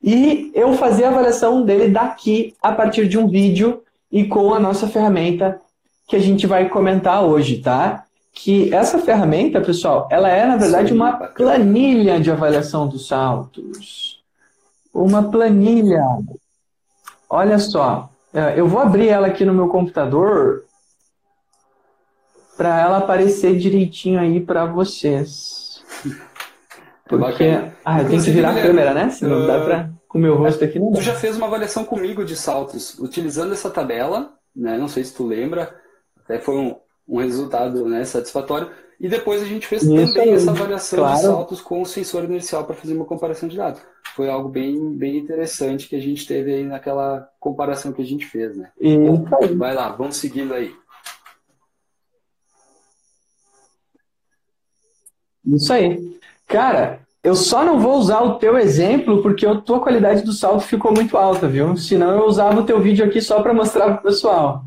e 0.00 0.52
eu 0.54 0.72
fazer 0.74 1.02
a 1.02 1.08
avaliação 1.08 1.64
dele 1.64 1.88
daqui 1.88 2.54
a 2.62 2.70
partir 2.70 3.08
de 3.08 3.18
um 3.18 3.26
vídeo 3.26 3.82
e 4.12 4.24
com 4.24 4.54
a 4.54 4.60
nossa 4.60 4.86
ferramenta 4.86 5.60
que 6.06 6.14
a 6.14 6.20
gente 6.20 6.46
vai 6.46 6.68
comentar 6.68 7.24
hoje, 7.24 7.58
tá? 7.58 8.04
Que 8.32 8.72
essa 8.72 9.00
ferramenta, 9.00 9.60
pessoal, 9.60 10.06
ela 10.12 10.28
é, 10.28 10.46
na 10.46 10.56
verdade, 10.56 10.92
uma 10.92 11.12
planilha 11.12 12.20
de 12.20 12.30
avaliação 12.30 12.86
dos 12.86 13.08
saltos. 13.08 14.22
Uma 14.94 15.24
planilha. 15.24 16.04
Olha 17.28 17.58
só, 17.58 18.10
eu 18.56 18.68
vou 18.68 18.80
abrir 18.80 19.08
ela 19.08 19.26
aqui 19.26 19.44
no 19.44 19.54
meu 19.54 19.68
computador 19.68 20.64
para 22.56 22.80
ela 22.80 22.98
aparecer 22.98 23.56
direitinho 23.56 24.18
aí 24.18 24.40
para 24.40 24.66
vocês. 24.66 25.82
Porque. 27.08 27.44
Ah, 27.84 28.02
eu 28.02 28.08
tenho 28.08 28.22
que 28.22 28.30
virar 28.30 28.50
a 28.50 28.62
câmera, 28.62 28.94
né? 28.94 29.10
Senão 29.10 29.40
não 29.40 29.46
dá 29.46 29.60
para. 29.64 29.90
Com 30.08 30.18
o 30.18 30.20
meu 30.20 30.36
rosto 30.36 30.64
aqui 30.64 30.78
não 30.78 30.90
dá. 30.90 30.98
Tu 30.98 31.04
já 31.04 31.14
fez 31.14 31.36
uma 31.36 31.46
avaliação 31.46 31.84
comigo 31.84 32.24
de 32.24 32.36
saltos, 32.36 32.98
utilizando 32.98 33.52
essa 33.52 33.70
tabela, 33.70 34.32
né? 34.54 34.78
Não 34.78 34.88
sei 34.88 35.04
se 35.04 35.14
tu 35.14 35.26
lembra 35.26 35.74
até 36.26 36.40
foi 36.40 36.56
um, 36.56 36.76
um 37.08 37.18
resultado 37.18 37.88
né, 37.88 38.04
satisfatório. 38.04 38.68
E 38.98 39.08
depois 39.08 39.42
a 39.42 39.44
gente 39.44 39.66
fez 39.66 39.82
Isso 39.82 40.14
também 40.14 40.32
essa 40.32 40.50
avaliação 40.50 40.98
claro. 40.98 41.16
de 41.16 41.22
saltos 41.22 41.60
com 41.60 41.82
o 41.82 41.86
sensor 41.86 42.24
inercial 42.24 42.64
para 42.64 42.74
fazer 42.74 42.94
uma 42.94 43.04
comparação 43.04 43.48
de 43.48 43.56
dados. 43.56 43.82
Foi 44.14 44.28
algo 44.28 44.48
bem, 44.48 44.96
bem 44.96 45.18
interessante 45.18 45.88
que 45.88 45.96
a 45.96 46.00
gente 46.00 46.26
teve 46.26 46.54
aí 46.54 46.64
naquela 46.64 47.28
comparação 47.38 47.92
que 47.92 48.00
a 48.00 48.06
gente 48.06 48.24
fez, 48.24 48.56
né? 48.56 48.70
Bom, 48.80 49.26
vai 49.56 49.74
lá, 49.74 49.90
vamos 49.90 50.16
seguindo 50.16 50.54
aí. 50.54 50.74
Isso 55.44 55.72
aí. 55.72 56.18
Cara, 56.46 57.00
eu 57.22 57.34
só 57.34 57.64
não 57.64 57.78
vou 57.78 57.98
usar 57.98 58.22
o 58.22 58.38
teu 58.38 58.56
exemplo 58.56 59.22
porque 59.22 59.46
a 59.46 59.60
tua 59.60 59.80
qualidade 59.80 60.22
do 60.22 60.32
salto 60.32 60.62
ficou 60.62 60.92
muito 60.92 61.16
alta, 61.16 61.46
viu? 61.46 61.76
Senão 61.76 62.12
eu 62.12 62.24
usava 62.24 62.60
o 62.60 62.64
teu 62.64 62.80
vídeo 62.80 63.04
aqui 63.04 63.20
só 63.20 63.42
para 63.42 63.52
mostrar 63.52 63.86
para 63.86 64.00
o 64.00 64.02
pessoal. 64.02 64.64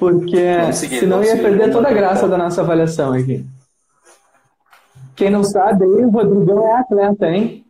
Porque 0.00 0.72
seguir, 0.72 1.00
senão 1.00 1.22
ia 1.22 1.36
perder 1.36 1.70
toda 1.70 1.90
a 1.90 1.92
graça 1.92 2.26
da 2.26 2.38
nossa 2.38 2.62
avaliação 2.62 3.12
aqui. 3.12 3.44
Quem 5.14 5.28
não 5.28 5.44
sabe, 5.44 5.84
aí, 5.84 6.06
o 6.06 6.08
Rodrigão 6.08 6.66
é 6.66 6.80
atleta, 6.80 7.26
hein? 7.26 7.66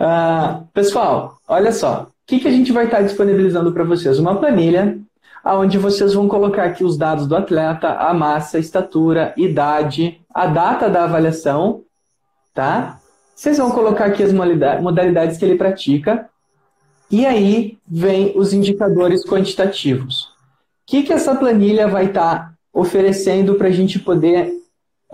Uh, 0.00 0.66
pessoal, 0.74 1.38
olha 1.46 1.70
só. 1.70 2.08
O 2.08 2.26
que, 2.26 2.40
que 2.40 2.48
a 2.48 2.50
gente 2.50 2.72
vai 2.72 2.86
estar 2.86 3.02
disponibilizando 3.02 3.72
para 3.72 3.84
vocês? 3.84 4.18
Uma 4.18 4.34
planilha 4.34 4.98
onde 5.44 5.78
vocês 5.78 6.12
vão 6.12 6.26
colocar 6.26 6.64
aqui 6.64 6.82
os 6.82 6.98
dados 6.98 7.28
do 7.28 7.36
atleta, 7.36 7.90
a 7.90 8.12
massa, 8.12 8.56
a 8.56 8.60
estatura, 8.60 9.32
idade, 9.36 10.20
a 10.34 10.46
data 10.46 10.88
da 10.88 11.04
avaliação, 11.04 11.82
tá? 12.52 12.98
Vocês 13.32 13.58
vão 13.58 13.70
colocar 13.70 14.06
aqui 14.06 14.24
as 14.24 14.32
modalidades 14.32 15.38
que 15.38 15.44
ele 15.44 15.56
pratica. 15.56 16.28
E 17.08 17.24
aí 17.24 17.78
vem 17.86 18.32
os 18.36 18.52
indicadores 18.52 19.24
quantitativos 19.24 20.31
que, 20.86 21.02
que 21.02 21.12
essa 21.12 21.34
planilha 21.34 21.88
vai 21.88 22.06
estar 22.06 22.38
tá 22.38 22.52
oferecendo 22.72 23.54
para 23.54 23.68
a 23.68 23.72
gente 23.72 23.98
poder 23.98 24.52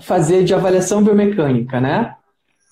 fazer 0.00 0.44
de 0.44 0.54
avaliação 0.54 1.02
biomecânica, 1.02 1.80
né? 1.80 2.14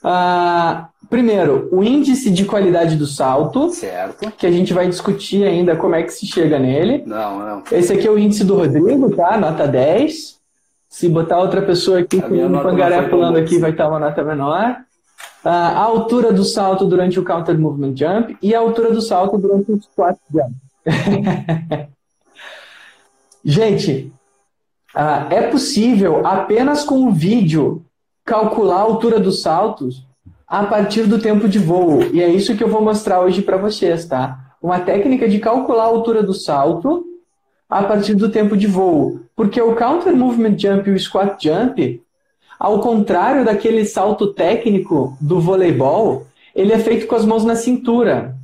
Ah, 0.02 0.88
primeiro, 1.10 1.68
o 1.72 1.82
índice 1.82 2.30
de 2.30 2.44
qualidade 2.44 2.96
do 2.96 3.06
salto, 3.06 3.70
certo. 3.70 4.30
que 4.32 4.46
a 4.46 4.52
gente 4.52 4.72
vai 4.72 4.88
discutir 4.88 5.42
ainda 5.44 5.74
como 5.74 5.96
é 5.96 6.02
que 6.02 6.12
se 6.12 6.26
chega 6.26 6.58
nele. 6.58 7.02
Não, 7.04 7.38
não. 7.38 7.62
Esse 7.72 7.92
aqui 7.92 8.06
é 8.06 8.10
o 8.10 8.18
índice 8.18 8.44
do 8.44 8.54
Rodrigo, 8.54 9.14
tá? 9.16 9.36
Nota 9.36 9.66
10. 9.66 10.36
Se 10.88 11.08
botar 11.08 11.38
outra 11.40 11.60
pessoa 11.60 11.98
aqui 11.98 12.20
com 12.22 12.34
um 12.34 12.52
pangaré 12.62 13.02
pulando 13.02 13.38
aqui, 13.38 13.58
vai 13.58 13.70
estar 13.70 13.88
uma 13.88 13.98
nota 13.98 14.22
menor. 14.22 14.76
Ah, 15.44 15.68
a 15.68 15.80
altura 15.80 16.32
do 16.32 16.44
salto 16.44 16.84
durante 16.84 17.18
o 17.18 17.24
counter 17.24 17.58
movement 17.58 17.96
jump 17.96 18.36
e 18.40 18.54
a 18.54 18.60
altura 18.60 18.92
do 18.92 19.00
salto 19.00 19.36
durante 19.36 19.72
o 19.72 19.82
squat 19.82 20.16
jump. 20.32 20.54
Gente, 23.48 24.12
uh, 24.92 25.32
é 25.32 25.42
possível 25.42 26.26
apenas 26.26 26.82
com 26.82 27.06
o 27.06 27.12
vídeo 27.12 27.84
calcular 28.24 28.78
a 28.78 28.80
altura 28.80 29.20
dos 29.20 29.40
saltos 29.40 30.04
a 30.48 30.64
partir 30.64 31.04
do 31.04 31.20
tempo 31.20 31.48
de 31.48 31.60
voo. 31.60 32.02
E 32.12 32.20
é 32.20 32.28
isso 32.28 32.56
que 32.56 32.64
eu 32.64 32.68
vou 32.68 32.82
mostrar 32.82 33.20
hoje 33.20 33.42
para 33.42 33.56
vocês, 33.56 34.04
tá? 34.04 34.36
Uma 34.60 34.80
técnica 34.80 35.28
de 35.28 35.38
calcular 35.38 35.84
a 35.84 35.86
altura 35.86 36.24
do 36.24 36.34
salto 36.34 37.04
a 37.70 37.84
partir 37.84 38.14
do 38.14 38.30
tempo 38.30 38.56
de 38.56 38.66
voo. 38.66 39.20
Porque 39.36 39.62
o 39.62 39.76
counter 39.76 40.16
movement 40.16 40.58
jump 40.58 40.90
e 40.90 40.94
o 40.94 40.98
squat 40.98 41.40
jump, 41.40 42.02
ao 42.58 42.80
contrário 42.80 43.44
daquele 43.44 43.84
salto 43.84 44.34
técnico 44.34 45.16
do 45.20 45.40
voleibol, 45.40 46.26
ele 46.52 46.72
é 46.72 46.80
feito 46.80 47.06
com 47.06 47.14
as 47.14 47.24
mãos 47.24 47.44
na 47.44 47.54
cintura 47.54 48.35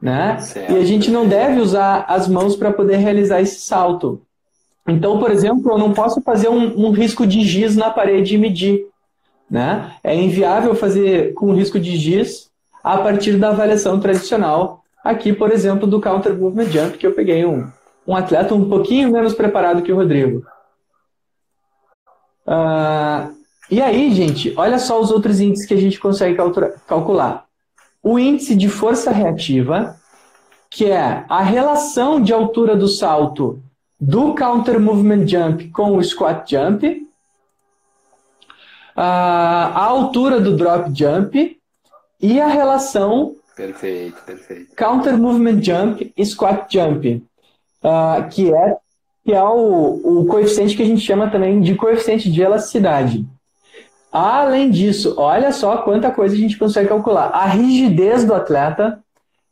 né? 0.00 0.38
Certo. 0.38 0.72
E 0.72 0.76
a 0.76 0.84
gente 0.84 1.10
não 1.10 1.26
deve 1.26 1.60
usar 1.60 2.04
as 2.08 2.28
mãos 2.28 2.56
para 2.56 2.72
poder 2.72 2.96
realizar 2.96 3.40
esse 3.40 3.60
salto. 3.60 4.22
Então, 4.86 5.18
por 5.18 5.30
exemplo, 5.30 5.72
eu 5.72 5.78
não 5.78 5.92
posso 5.92 6.22
fazer 6.22 6.48
um, 6.48 6.86
um, 6.86 6.90
risco 6.92 7.26
de 7.26 7.42
giz 7.42 7.76
na 7.76 7.90
parede 7.90 8.34
e 8.34 8.38
medir. 8.38 8.86
Né? 9.50 9.92
É 10.02 10.14
inviável 10.14 10.74
fazer 10.74 11.34
com 11.34 11.52
risco 11.52 11.78
de 11.78 11.96
giz 11.96 12.48
a 12.82 12.98
partir 12.98 13.36
da 13.36 13.50
avaliação 13.50 14.00
tradicional. 14.00 14.82
Aqui, 15.04 15.32
por 15.32 15.50
exemplo, 15.50 15.86
do 15.86 16.00
Counter 16.00 16.34
Movement 16.34 16.70
Jump, 16.70 16.98
que 16.98 17.06
eu 17.06 17.12
peguei 17.12 17.44
um, 17.44 17.68
um 18.06 18.16
atleta 18.16 18.54
um 18.54 18.68
pouquinho 18.68 19.10
menos 19.10 19.34
preparado 19.34 19.82
que 19.82 19.92
o 19.92 19.96
Rodrigo. 19.96 20.42
Uh, 22.46 23.34
e 23.70 23.82
aí, 23.82 24.10
gente, 24.14 24.54
olha 24.56 24.78
só 24.78 24.98
os 24.98 25.10
outros 25.10 25.40
índices 25.40 25.66
que 25.66 25.74
a 25.74 25.78
gente 25.78 26.00
consegue 26.00 26.36
calcular 26.86 27.47
o 28.02 28.18
índice 28.18 28.54
de 28.54 28.68
força 28.68 29.10
reativa, 29.10 29.96
que 30.70 30.86
é 30.86 31.24
a 31.28 31.42
relação 31.42 32.20
de 32.20 32.32
altura 32.32 32.76
do 32.76 32.88
salto 32.88 33.62
do 34.00 34.34
counter 34.34 34.78
movement 34.78 35.26
jump 35.26 35.70
com 35.70 35.96
o 35.96 36.04
squat 36.04 36.48
jump. 36.50 37.06
a 38.94 39.84
altura 39.84 40.40
do 40.40 40.56
drop 40.56 40.90
jump 40.92 41.58
e 42.20 42.40
a 42.40 42.48
relação 42.48 43.36
perfeito, 43.56 44.20
perfeito. 44.24 44.74
counter 44.76 45.16
movement 45.16 45.62
jump 45.62 46.12
e 46.16 46.26
squat 46.26 46.72
jump, 46.72 47.24
que 48.32 48.52
é, 48.52 48.76
que 49.24 49.32
é 49.32 49.42
o, 49.42 50.20
o 50.20 50.26
coeficiente 50.26 50.76
que 50.76 50.82
a 50.82 50.86
gente 50.86 51.00
chama 51.00 51.30
também 51.30 51.60
de 51.60 51.74
coeficiente 51.74 52.30
de 52.30 52.42
elasticidade. 52.42 53.26
Além 54.10 54.70
disso, 54.70 55.14
olha 55.18 55.52
só 55.52 55.78
quanta 55.78 56.10
coisa 56.10 56.34
a 56.34 56.38
gente 56.38 56.58
consegue 56.58 56.88
calcular. 56.88 57.30
A 57.32 57.46
rigidez 57.46 58.24
do 58.24 58.34
atleta, 58.34 58.98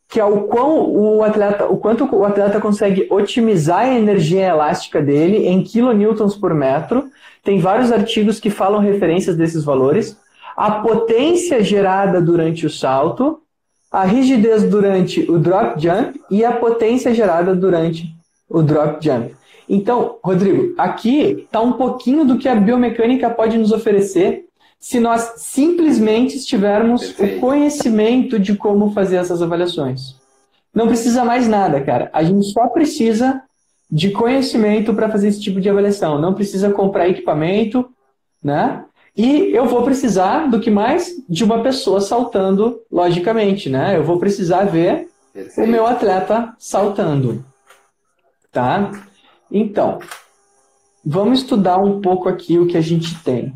que 0.09 0.19
é 0.19 0.25
o 0.25 0.43
quão 0.43 0.91
o 0.91 1.23
atleta, 1.23 1.67
o 1.67 1.77
quanto 1.77 2.09
o 2.15 2.25
atleta 2.25 2.61
consegue 2.61 3.07
otimizar 3.11 3.81
a 3.81 3.95
energia 3.95 4.47
elástica 4.47 5.03
dele 5.03 5.47
em 5.47 5.63
kilonewtons 5.63 6.37
por 6.37 6.55
metro. 6.55 7.05
Tem 7.45 7.61
vários 7.61 7.93
artigos 7.93 8.41
que 8.41 8.49
falam 8.49 8.81
referências 8.81 9.37
desses 9.37 9.63
valores. 9.63 10.17
A 10.57 10.71
potência 10.71 11.63
gerada 11.63 12.21
durante 12.21 12.65
o 12.65 12.71
salto, 12.71 13.41
a 13.93 14.05
rigidez 14.05 14.65
durante 14.65 15.31
o 15.31 15.39
drop 15.39 15.79
jump 15.81 16.19
e 16.31 16.45
a 16.45 16.53
potência 16.53 17.13
gerada 17.13 17.55
durante 17.55 18.07
o 18.49 18.63
drop 18.63 19.05
jump. 19.05 19.35
Então, 19.69 20.19
Rodrigo, 20.23 20.75
aqui 20.79 21.43
está 21.45 21.61
um 21.61 21.73
pouquinho 21.73 22.25
do 22.25 22.39
que 22.39 22.49
a 22.49 22.55
biomecânica 22.55 23.29
pode 23.29 23.59
nos 23.59 23.73
oferecer 23.73 24.46
se 24.87 25.01
nós 25.01 25.33
simplesmente 25.39 26.39
tivermos 26.45 27.07
Perfeito. 27.07 27.39
o 27.39 27.41
conhecimento 27.41 28.39
de 28.39 28.55
como 28.55 28.93
fazer 28.93 29.17
essas 29.17 29.43
avaliações. 29.43 30.15
Não 30.73 30.87
precisa 30.87 31.25
mais 31.25 31.49
nada, 31.49 31.81
cara. 31.81 32.09
A 32.13 32.23
gente 32.23 32.53
só 32.53 32.69
precisa 32.69 33.43
de 33.91 34.13
conhecimento 34.13 34.95
para 34.95 35.09
fazer 35.11 35.27
esse 35.27 35.41
tipo 35.41 35.61
de 35.61 35.69
avaliação. 35.69 36.21
Não 36.21 36.35
precisa 36.35 36.71
comprar 36.71 37.09
equipamento, 37.09 37.91
né? 38.41 38.85
E 39.17 39.51
eu 39.53 39.67
vou 39.67 39.83
precisar 39.83 40.49
do 40.49 40.61
que 40.61 40.71
mais? 40.71 41.17
De 41.29 41.43
uma 41.43 41.65
pessoa 41.65 42.01
saltando, 42.01 42.81
logicamente, 42.89 43.69
né? 43.69 43.97
Eu 43.97 44.05
vou 44.05 44.21
precisar 44.21 44.67
ver 44.67 45.09
Perfeito. 45.33 45.69
o 45.69 45.73
meu 45.73 45.85
atleta 45.85 46.55
saltando, 46.61 47.45
tá? 48.53 48.93
Então, 49.51 49.99
vamos 51.05 51.41
estudar 51.41 51.79
um 51.79 52.01
pouco 52.01 52.29
aqui 52.29 52.57
o 52.57 52.69
que 52.69 52.77
a 52.77 52.81
gente 52.81 53.21
tem. 53.25 53.53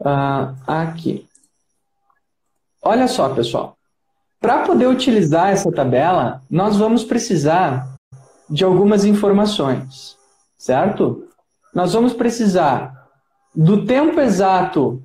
Uh, 0.00 0.56
aqui. 0.66 1.26
Olha 2.82 3.06
só, 3.06 3.28
pessoal. 3.28 3.76
Para 4.40 4.64
poder 4.64 4.86
utilizar 4.86 5.50
essa 5.50 5.70
tabela, 5.70 6.40
nós 6.50 6.78
vamos 6.78 7.04
precisar 7.04 7.86
de 8.48 8.64
algumas 8.64 9.04
informações, 9.04 10.16
certo? 10.56 11.28
Nós 11.74 11.92
vamos 11.92 12.14
precisar 12.14 13.08
do 13.54 13.84
tempo 13.84 14.18
exato 14.18 15.02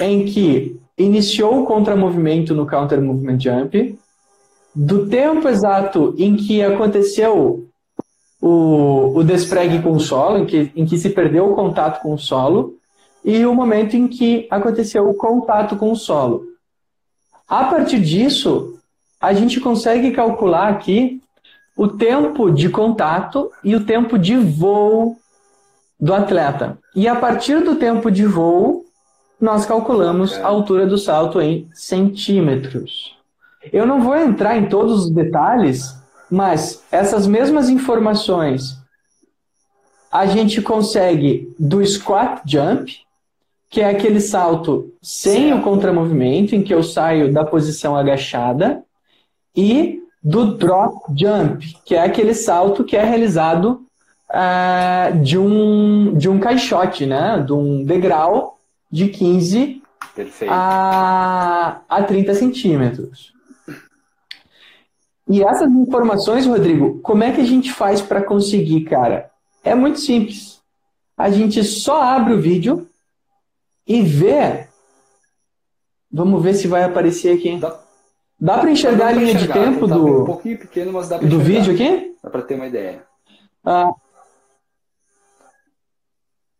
em 0.00 0.24
que 0.24 0.80
iniciou 0.96 1.62
o 1.62 1.66
contramovimento 1.66 2.54
no 2.54 2.66
counter 2.66 3.02
movement 3.02 3.38
jump, 3.38 3.98
do 4.74 5.06
tempo 5.08 5.46
exato 5.48 6.14
em 6.16 6.36
que 6.36 6.62
aconteceu 6.62 7.68
o, 8.40 9.18
o 9.18 9.24
despregue 9.24 9.82
com 9.82 9.92
o 9.92 10.00
solo, 10.00 10.38
em 10.38 10.46
que, 10.46 10.72
em 10.74 10.86
que 10.86 10.96
se 10.96 11.10
perdeu 11.10 11.50
o 11.50 11.54
contato 11.54 12.00
com 12.00 12.14
o 12.14 12.18
solo, 12.18 12.77
e 13.28 13.44
o 13.44 13.54
momento 13.54 13.94
em 13.94 14.08
que 14.08 14.48
aconteceu 14.50 15.06
o 15.06 15.12
contato 15.12 15.76
com 15.76 15.92
o 15.92 15.96
solo. 15.96 16.46
A 17.46 17.64
partir 17.64 18.00
disso, 18.00 18.80
a 19.20 19.34
gente 19.34 19.60
consegue 19.60 20.12
calcular 20.12 20.68
aqui 20.68 21.20
o 21.76 21.86
tempo 21.86 22.50
de 22.50 22.70
contato 22.70 23.52
e 23.62 23.76
o 23.76 23.84
tempo 23.84 24.18
de 24.18 24.34
voo 24.34 25.18
do 26.00 26.14
atleta. 26.14 26.78
E 26.96 27.06
a 27.06 27.14
partir 27.14 27.62
do 27.62 27.76
tempo 27.76 28.10
de 28.10 28.24
voo, 28.24 28.86
nós 29.38 29.66
calculamos 29.66 30.32
a 30.38 30.46
altura 30.46 30.86
do 30.86 30.96
salto 30.96 31.38
em 31.38 31.68
centímetros. 31.74 33.14
Eu 33.70 33.84
não 33.84 34.00
vou 34.00 34.16
entrar 34.16 34.56
em 34.56 34.70
todos 34.70 35.04
os 35.04 35.10
detalhes, 35.10 35.94
mas 36.30 36.82
essas 36.90 37.26
mesmas 37.26 37.68
informações 37.68 38.78
a 40.10 40.24
gente 40.24 40.62
consegue 40.62 41.54
do 41.58 41.84
squat 41.84 42.40
jump, 42.46 43.06
que 43.70 43.80
é 43.80 43.88
aquele 43.88 44.20
salto 44.20 44.92
sem 45.02 45.52
o 45.52 45.62
contramovimento, 45.62 46.54
em 46.54 46.62
que 46.62 46.72
eu 46.72 46.82
saio 46.82 47.32
da 47.32 47.44
posição 47.44 47.96
agachada, 47.96 48.82
e 49.54 50.00
do 50.22 50.56
drop 50.56 51.12
jump, 51.16 51.76
que 51.84 51.94
é 51.94 52.02
aquele 52.02 52.34
salto 52.34 52.84
que 52.84 52.96
é 52.96 53.04
realizado 53.04 53.82
uh, 54.30 55.18
de, 55.22 55.38
um, 55.38 56.14
de 56.14 56.28
um 56.28 56.38
caixote, 56.38 57.06
né? 57.06 57.42
de 57.44 57.52
um 57.52 57.84
degrau 57.84 58.58
de 58.90 59.08
15 59.08 59.82
a, 60.48 61.80
a 61.88 62.02
30 62.02 62.34
centímetros. 62.34 63.32
E 65.28 65.42
essas 65.42 65.70
informações, 65.70 66.46
Rodrigo, 66.46 67.00
como 67.00 67.22
é 67.22 67.32
que 67.32 67.40
a 67.40 67.44
gente 67.44 67.70
faz 67.70 68.00
para 68.00 68.22
conseguir, 68.22 68.84
cara? 68.84 69.30
É 69.62 69.74
muito 69.74 70.00
simples. 70.00 70.58
A 71.16 71.30
gente 71.30 71.62
só 71.62 72.02
abre 72.02 72.32
o 72.32 72.40
vídeo, 72.40 72.87
e 73.88 74.02
ver. 74.02 74.68
Vamos 76.12 76.42
ver 76.42 76.54
se 76.54 76.68
vai 76.68 76.84
aparecer 76.84 77.36
aqui. 77.36 77.56
Dá, 77.58 77.80
dá 78.38 78.58
para 78.58 78.70
enxergar 78.70 78.98
dá 78.98 79.06
a 79.08 79.12
linha 79.12 79.32
enxergar, 79.32 79.54
de 79.54 79.60
tempo 79.60 79.88
tá 79.88 79.94
do, 79.94 80.22
um 80.22 80.24
pouquinho 80.26 80.58
pequeno, 80.58 80.92
mas 80.92 81.08
dá 81.08 81.16
do 81.16 81.40
vídeo 81.40 81.72
aqui? 81.72 82.14
Dá 82.22 82.28
para 82.28 82.42
ter 82.42 82.54
uma 82.54 82.66
ideia. 82.66 83.02
Ah, 83.64 83.90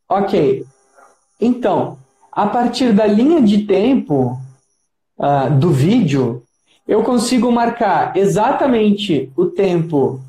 ok. 0.09 0.65
Então, 1.41 1.99
a 2.33 2.47
partir 2.47 2.93
da 2.93 3.07
linha 3.07 3.43
de 3.43 3.67
tempo 3.67 4.41
ah, 5.19 5.49
do 5.49 5.71
vídeo, 5.71 6.43
eu 6.87 7.03
consigo 7.03 7.53
marcar 7.53 8.17
exatamente 8.17 9.31
o 9.37 9.47
tempo 9.47 10.21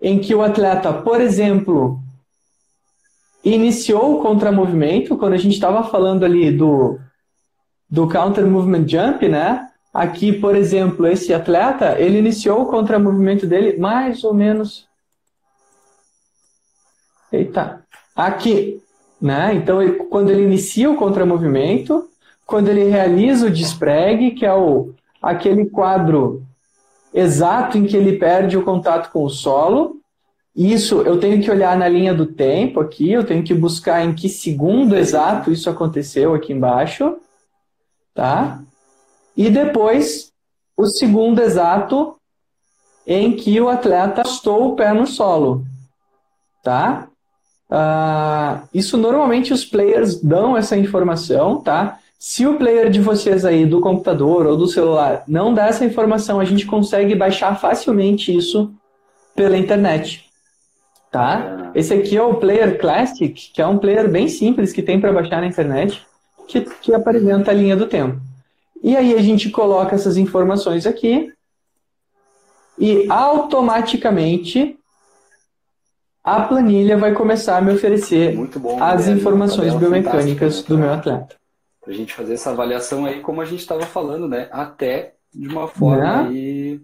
em 0.00 0.20
que 0.20 0.34
o 0.34 0.42
atleta, 0.42 0.92
por 0.92 1.20
exemplo, 1.20 2.00
iniciou 3.44 4.14
o 4.14 4.22
contramovimento, 4.22 5.16
quando 5.16 5.32
a 5.32 5.38
gente 5.38 5.54
estava 5.54 5.82
falando 5.84 6.24
ali 6.24 6.50
do, 6.50 6.98
do 7.88 8.08
counter 8.08 8.46
movement 8.46 8.86
jump, 8.86 9.28
né? 9.28 9.68
Aqui, 9.92 10.32
por 10.32 10.56
exemplo, 10.56 11.06
esse 11.06 11.34
atleta, 11.34 12.00
ele 12.00 12.18
iniciou 12.18 12.62
o 12.62 12.66
contramovimento 12.66 13.46
dele 13.46 13.78
mais 13.78 14.24
ou 14.24 14.32
menos. 14.32 14.88
Eita, 17.30 17.84
aqui, 18.14 18.80
né? 19.20 19.54
Então, 19.54 19.82
ele, 19.82 19.94
quando 20.04 20.30
ele 20.30 20.44
inicia 20.44 20.90
o 20.90 20.96
contramovimento, 20.96 22.08
quando 22.46 22.68
ele 22.68 22.84
realiza 22.84 23.46
o 23.46 23.50
despregue, 23.50 24.32
que 24.32 24.46
é 24.46 24.54
o, 24.54 24.94
aquele 25.20 25.66
quadro 25.66 26.42
exato 27.12 27.76
em 27.76 27.84
que 27.84 27.96
ele 27.96 28.18
perde 28.18 28.56
o 28.56 28.64
contato 28.64 29.10
com 29.12 29.24
o 29.24 29.30
solo, 29.30 30.01
isso 30.54 31.00
eu 31.00 31.18
tenho 31.18 31.42
que 31.42 31.50
olhar 31.50 31.76
na 31.78 31.88
linha 31.88 32.12
do 32.12 32.26
tempo 32.26 32.78
aqui, 32.78 33.10
eu 33.10 33.24
tenho 33.24 33.42
que 33.42 33.54
buscar 33.54 34.04
em 34.04 34.14
que 34.14 34.28
segundo 34.28 34.94
exato 34.96 35.50
isso 35.50 35.70
aconteceu 35.70 36.34
aqui 36.34 36.52
embaixo, 36.52 37.16
tá? 38.14 38.60
E 39.34 39.48
depois 39.48 40.30
o 40.76 40.86
segundo 40.86 41.40
exato 41.40 42.16
em 43.06 43.34
que 43.34 43.58
o 43.60 43.68
atleta 43.68 44.22
postou 44.22 44.68
o 44.68 44.76
pé 44.76 44.92
no 44.92 45.06
solo, 45.06 45.64
tá? 46.62 47.08
Uh, 47.70 48.68
isso 48.74 48.98
normalmente 48.98 49.54
os 49.54 49.64
players 49.64 50.20
dão 50.20 50.54
essa 50.54 50.76
informação, 50.76 51.62
tá? 51.62 51.98
Se 52.18 52.46
o 52.46 52.58
player 52.58 52.90
de 52.90 53.00
vocês 53.00 53.46
aí 53.46 53.64
do 53.64 53.80
computador 53.80 54.46
ou 54.46 54.56
do 54.56 54.68
celular 54.68 55.24
não 55.26 55.54
dá 55.54 55.68
essa 55.68 55.84
informação, 55.84 56.38
a 56.38 56.44
gente 56.44 56.66
consegue 56.66 57.14
baixar 57.14 57.58
facilmente 57.58 58.36
isso 58.36 58.70
pela 59.34 59.56
internet 59.56 60.30
tá? 61.12 61.70
Esse 61.74 61.92
aqui 61.92 62.16
é 62.16 62.22
o 62.22 62.36
Player 62.36 62.78
Classic, 62.80 63.28
que 63.32 63.60
é 63.60 63.66
um 63.66 63.78
player 63.78 64.10
bem 64.10 64.28
simples 64.28 64.72
que 64.72 64.82
tem 64.82 64.98
para 64.98 65.12
baixar 65.12 65.42
na 65.42 65.46
internet, 65.46 66.04
que, 66.48 66.62
que 66.62 66.94
apresenta 66.94 67.50
a 67.50 67.54
linha 67.54 67.76
do 67.76 67.86
tempo. 67.86 68.18
E 68.82 68.96
aí 68.96 69.14
a 69.14 69.22
gente 69.22 69.50
coloca 69.50 69.94
essas 69.94 70.16
informações 70.16 70.86
aqui 70.86 71.32
e 72.78 73.06
automaticamente 73.10 74.76
a 76.24 76.40
planilha 76.40 76.96
vai 76.96 77.12
começar 77.12 77.58
a 77.58 77.60
me 77.60 77.74
oferecer 77.74 78.34
bom, 78.58 78.82
as 78.82 79.06
informações 79.06 79.74
biomecânicas 79.74 80.62
do 80.62 80.78
meu 80.78 80.92
atleta. 80.92 81.36
Para 81.80 81.92
a 81.92 81.96
gente 81.96 82.14
fazer 82.14 82.34
essa 82.34 82.50
avaliação 82.50 83.04
aí, 83.04 83.20
como 83.20 83.40
a 83.40 83.44
gente 83.44 83.60
estava 83.60 83.82
falando, 83.82 84.26
né? 84.26 84.48
Até 84.50 85.14
de 85.34 85.48
uma 85.48 85.68
forma 85.68 86.22
né? 86.22 86.78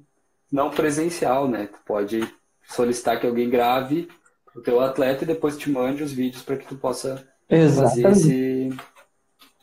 não 0.50 0.70
presencial, 0.70 1.48
né? 1.48 1.68
Tu 1.72 1.78
pode 1.86 2.28
solicitar 2.68 3.18
que 3.18 3.26
alguém 3.26 3.48
grave 3.48 4.08
o 4.58 4.62
teu 4.62 4.80
atleta 4.80 5.24
e 5.24 5.26
depois 5.26 5.56
te 5.56 5.70
mande 5.70 6.02
os 6.02 6.12
vídeos 6.12 6.42
para 6.42 6.56
que 6.56 6.66
tu 6.66 6.76
possa 6.76 7.26
Exatamente. 7.48 8.02
fazer 8.02 8.66
esse, 8.66 8.76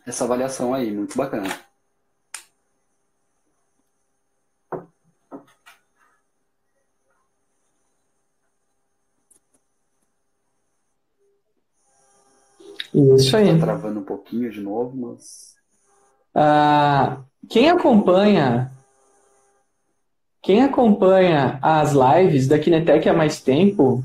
essa 0.08 0.24
avaliação 0.24 0.74
aí. 0.74 0.92
Muito 0.92 1.18
bacana. 1.18 1.48
Isso 12.94 13.36
aí. 13.36 13.60
Tá 13.60 13.66
travando 13.66 14.00
um 14.00 14.04
pouquinho 14.04 14.50
de 14.50 14.62
novo, 14.62 14.96
mas. 14.96 15.56
Ah, 16.34 17.18
quem 17.50 17.70
acompanha. 17.70 18.72
Quem 20.42 20.64
acompanha 20.64 21.58
as 21.62 21.92
lives 21.92 22.48
da 22.48 22.60
Kinetec 22.60 23.10
há 23.10 23.14
mais 23.14 23.42
tempo, 23.42 24.04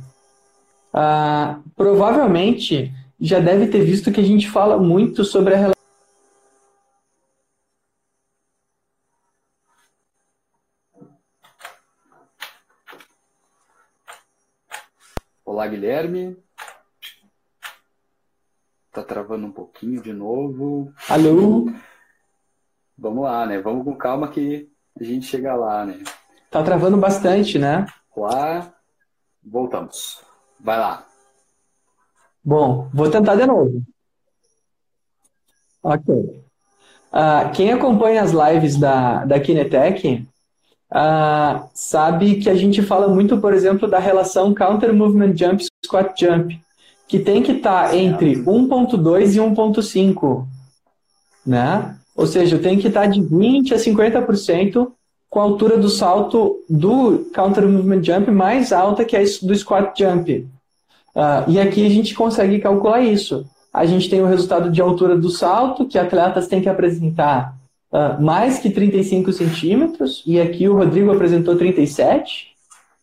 ah, 0.92 1.60
provavelmente 1.76 2.92
já 3.20 3.38
deve 3.38 3.66
ter 3.68 3.84
visto 3.84 4.10
que 4.10 4.20
a 4.20 4.24
gente 4.24 4.48
fala 4.50 4.78
muito 4.78 5.24
sobre 5.24 5.54
a 5.54 5.56
relação 5.56 5.80
Olá, 15.60 15.66
Guilherme. 15.66 16.38
Tá 18.92 19.02
travando 19.02 19.46
um 19.46 19.52
pouquinho 19.52 20.00
de 20.00 20.12
novo. 20.12 20.94
Alô? 21.08 21.70
Vamos 22.96 23.24
lá, 23.24 23.44
né? 23.44 23.60
Vamos 23.60 23.84
com 23.84 23.94
calma 23.96 24.30
que 24.30 24.70
a 24.98 25.04
gente 25.04 25.26
chega 25.26 25.54
lá, 25.54 25.84
né? 25.84 26.02
Tá 26.50 26.62
travando 26.62 26.96
bastante, 26.96 27.58
né? 27.58 27.84
Lá, 28.16 28.72
voltamos. 29.42 30.24
Vai 30.62 30.78
lá. 30.78 31.06
Bom, 32.44 32.88
vou 32.92 33.10
tentar 33.10 33.36
de 33.36 33.46
novo. 33.46 33.82
Ok. 35.82 36.14
Uh, 36.14 37.50
quem 37.54 37.72
acompanha 37.72 38.22
as 38.22 38.32
lives 38.32 38.76
da, 38.76 39.24
da 39.24 39.40
Kinetec 39.40 40.26
uh, 40.92 41.68
sabe 41.74 42.36
que 42.36 42.48
a 42.48 42.54
gente 42.54 42.82
fala 42.82 43.08
muito, 43.08 43.38
por 43.40 43.52
exemplo, 43.52 43.88
da 43.88 43.98
relação 43.98 44.54
Counter 44.54 44.94
Movement 44.94 45.36
Jump 45.36 45.64
Squat 45.84 46.14
Jump, 46.18 46.60
que 47.08 47.18
tem 47.18 47.42
que 47.42 47.52
estar 47.52 47.88
tá 47.88 47.96
entre 47.96 48.36
1.2 48.36 49.34
e 49.34 49.38
1.5, 49.38 50.46
né? 51.44 51.96
Ou 52.14 52.26
seja, 52.26 52.58
tem 52.58 52.78
que 52.78 52.88
estar 52.88 53.02
tá 53.02 53.06
de 53.06 53.22
20 53.22 53.74
a 53.74 53.76
50% 53.76 54.92
com 55.30 55.38
a 55.38 55.44
altura 55.44 55.78
do 55.78 55.88
salto 55.88 56.62
do 56.68 57.30
Counter 57.32 57.66
Movement 57.66 58.02
Jump 58.02 58.30
mais 58.32 58.72
alta 58.72 59.04
que 59.04 59.16
a 59.16 59.20
do 59.20 59.54
Squat 59.54 59.96
Jump. 59.96 60.48
Uh, 61.14 61.48
e 61.48 61.60
aqui 61.60 61.86
a 61.86 61.88
gente 61.88 62.14
consegue 62.14 62.58
calcular 62.58 63.00
isso. 63.00 63.46
A 63.72 63.86
gente 63.86 64.10
tem 64.10 64.20
o 64.20 64.26
resultado 64.26 64.70
de 64.70 64.82
altura 64.82 65.16
do 65.16 65.30
salto, 65.30 65.86
que 65.86 65.96
atletas 65.96 66.48
têm 66.48 66.60
que 66.60 66.68
apresentar 66.68 67.54
uh, 67.92 68.20
mais 68.20 68.58
que 68.58 68.70
35 68.70 69.32
centímetros, 69.32 70.24
e 70.26 70.40
aqui 70.40 70.68
o 70.68 70.76
Rodrigo 70.76 71.12
apresentou 71.12 71.56
37, 71.56 72.48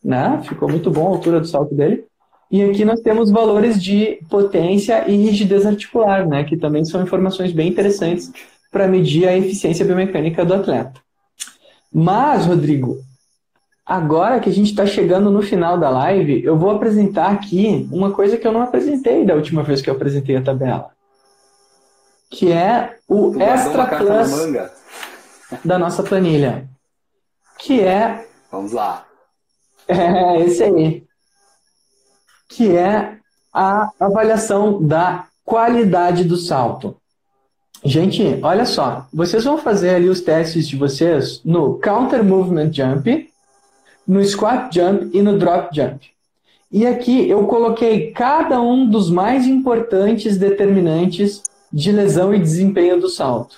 né? 0.03 0.41
Ficou 0.43 0.69
muito 0.69 0.91
bom 0.91 1.07
a 1.07 1.11
altura 1.11 1.39
do 1.39 1.47
salto 1.47 1.73
dele. 1.73 2.03
E 2.51 2.61
aqui 2.61 2.83
nós 2.83 2.99
temos 2.99 3.31
valores 3.31 3.81
de 3.81 4.19
potência 4.29 5.09
e 5.09 5.15
rigidez 5.15 5.65
articular, 5.65 6.27
né? 6.27 6.43
Que 6.43 6.57
também 6.57 6.83
são 6.83 7.01
informações 7.01 7.53
bem 7.53 7.69
interessantes 7.69 8.31
para 8.69 8.87
medir 8.87 9.27
a 9.27 9.37
eficiência 9.37 9.85
biomecânica 9.85 10.43
do 10.43 10.53
atleta. 10.53 11.06
Mas, 11.97 12.45
Rodrigo, 12.45 13.03
Agora 13.87 14.41
que 14.41 14.49
a 14.49 14.53
gente 14.53 14.71
está 14.71 14.85
chegando 14.85 15.31
no 15.31 15.41
final 15.41 15.79
da 15.79 15.89
live, 15.89 16.43
eu 16.43 16.57
vou 16.57 16.71
apresentar 16.71 17.31
aqui 17.31 17.87
uma 17.89 18.11
coisa 18.11 18.35
que 18.35 18.45
eu 18.45 18.51
não 18.51 18.61
apresentei 18.61 19.23
da 19.25 19.33
última 19.33 19.63
vez 19.63 19.81
que 19.81 19.89
eu 19.89 19.93
apresentei 19.93 20.35
a 20.35 20.41
tabela. 20.41 20.91
Que 22.29 22.51
é 22.51 22.97
o 23.07 23.31
tu 23.31 23.41
Extra 23.41 23.85
Plus 23.85 24.29
da 25.63 25.79
nossa 25.79 26.03
planilha. 26.03 26.67
Que 27.57 27.79
é. 27.79 28.27
Vamos 28.51 28.73
lá. 28.73 29.05
É, 29.89 30.41
esse 30.41 30.61
aí. 30.63 31.07
Que 32.49 32.75
é 32.75 33.19
a 33.53 33.89
avaliação 33.97 34.85
da 34.85 35.27
qualidade 35.45 36.25
do 36.25 36.35
salto. 36.35 36.97
Gente, 37.83 38.39
olha 38.41 38.65
só. 38.65 39.07
Vocês 39.13 39.43
vão 39.43 39.57
fazer 39.57 39.91
ali 39.91 40.09
os 40.09 40.21
testes 40.21 40.67
de 40.67 40.75
vocês 40.75 41.41
no 41.43 41.79
Counter 41.79 42.23
Movement 42.23 42.73
Jump 42.73 43.27
no 44.07 44.23
squat 44.23 44.73
jump 44.73 45.09
e 45.13 45.21
no 45.21 45.37
drop 45.37 45.75
jump. 45.75 46.07
E 46.71 46.87
aqui 46.87 47.29
eu 47.29 47.45
coloquei 47.45 48.11
cada 48.11 48.61
um 48.61 48.89
dos 48.89 49.09
mais 49.09 49.45
importantes 49.45 50.37
determinantes 50.37 51.43
de 51.71 51.91
lesão 51.91 52.33
e 52.33 52.39
desempenho 52.39 52.99
do 52.99 53.09
salto. 53.09 53.57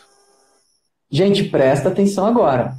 Gente, 1.12 1.44
presta 1.44 1.90
atenção 1.90 2.26
agora. 2.26 2.74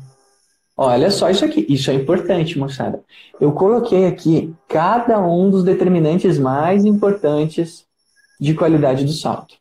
Olha 0.76 1.10
só 1.10 1.30
isso 1.30 1.44
aqui. 1.44 1.64
Isso 1.68 1.90
é 1.90 1.94
importante, 1.94 2.58
moçada. 2.58 3.02
Eu 3.40 3.52
coloquei 3.52 4.06
aqui 4.06 4.54
cada 4.68 5.20
um 5.20 5.50
dos 5.50 5.62
determinantes 5.62 6.38
mais 6.38 6.84
importantes 6.84 7.84
de 8.40 8.54
qualidade 8.54 9.04
do 9.04 9.12
salto. 9.12 9.59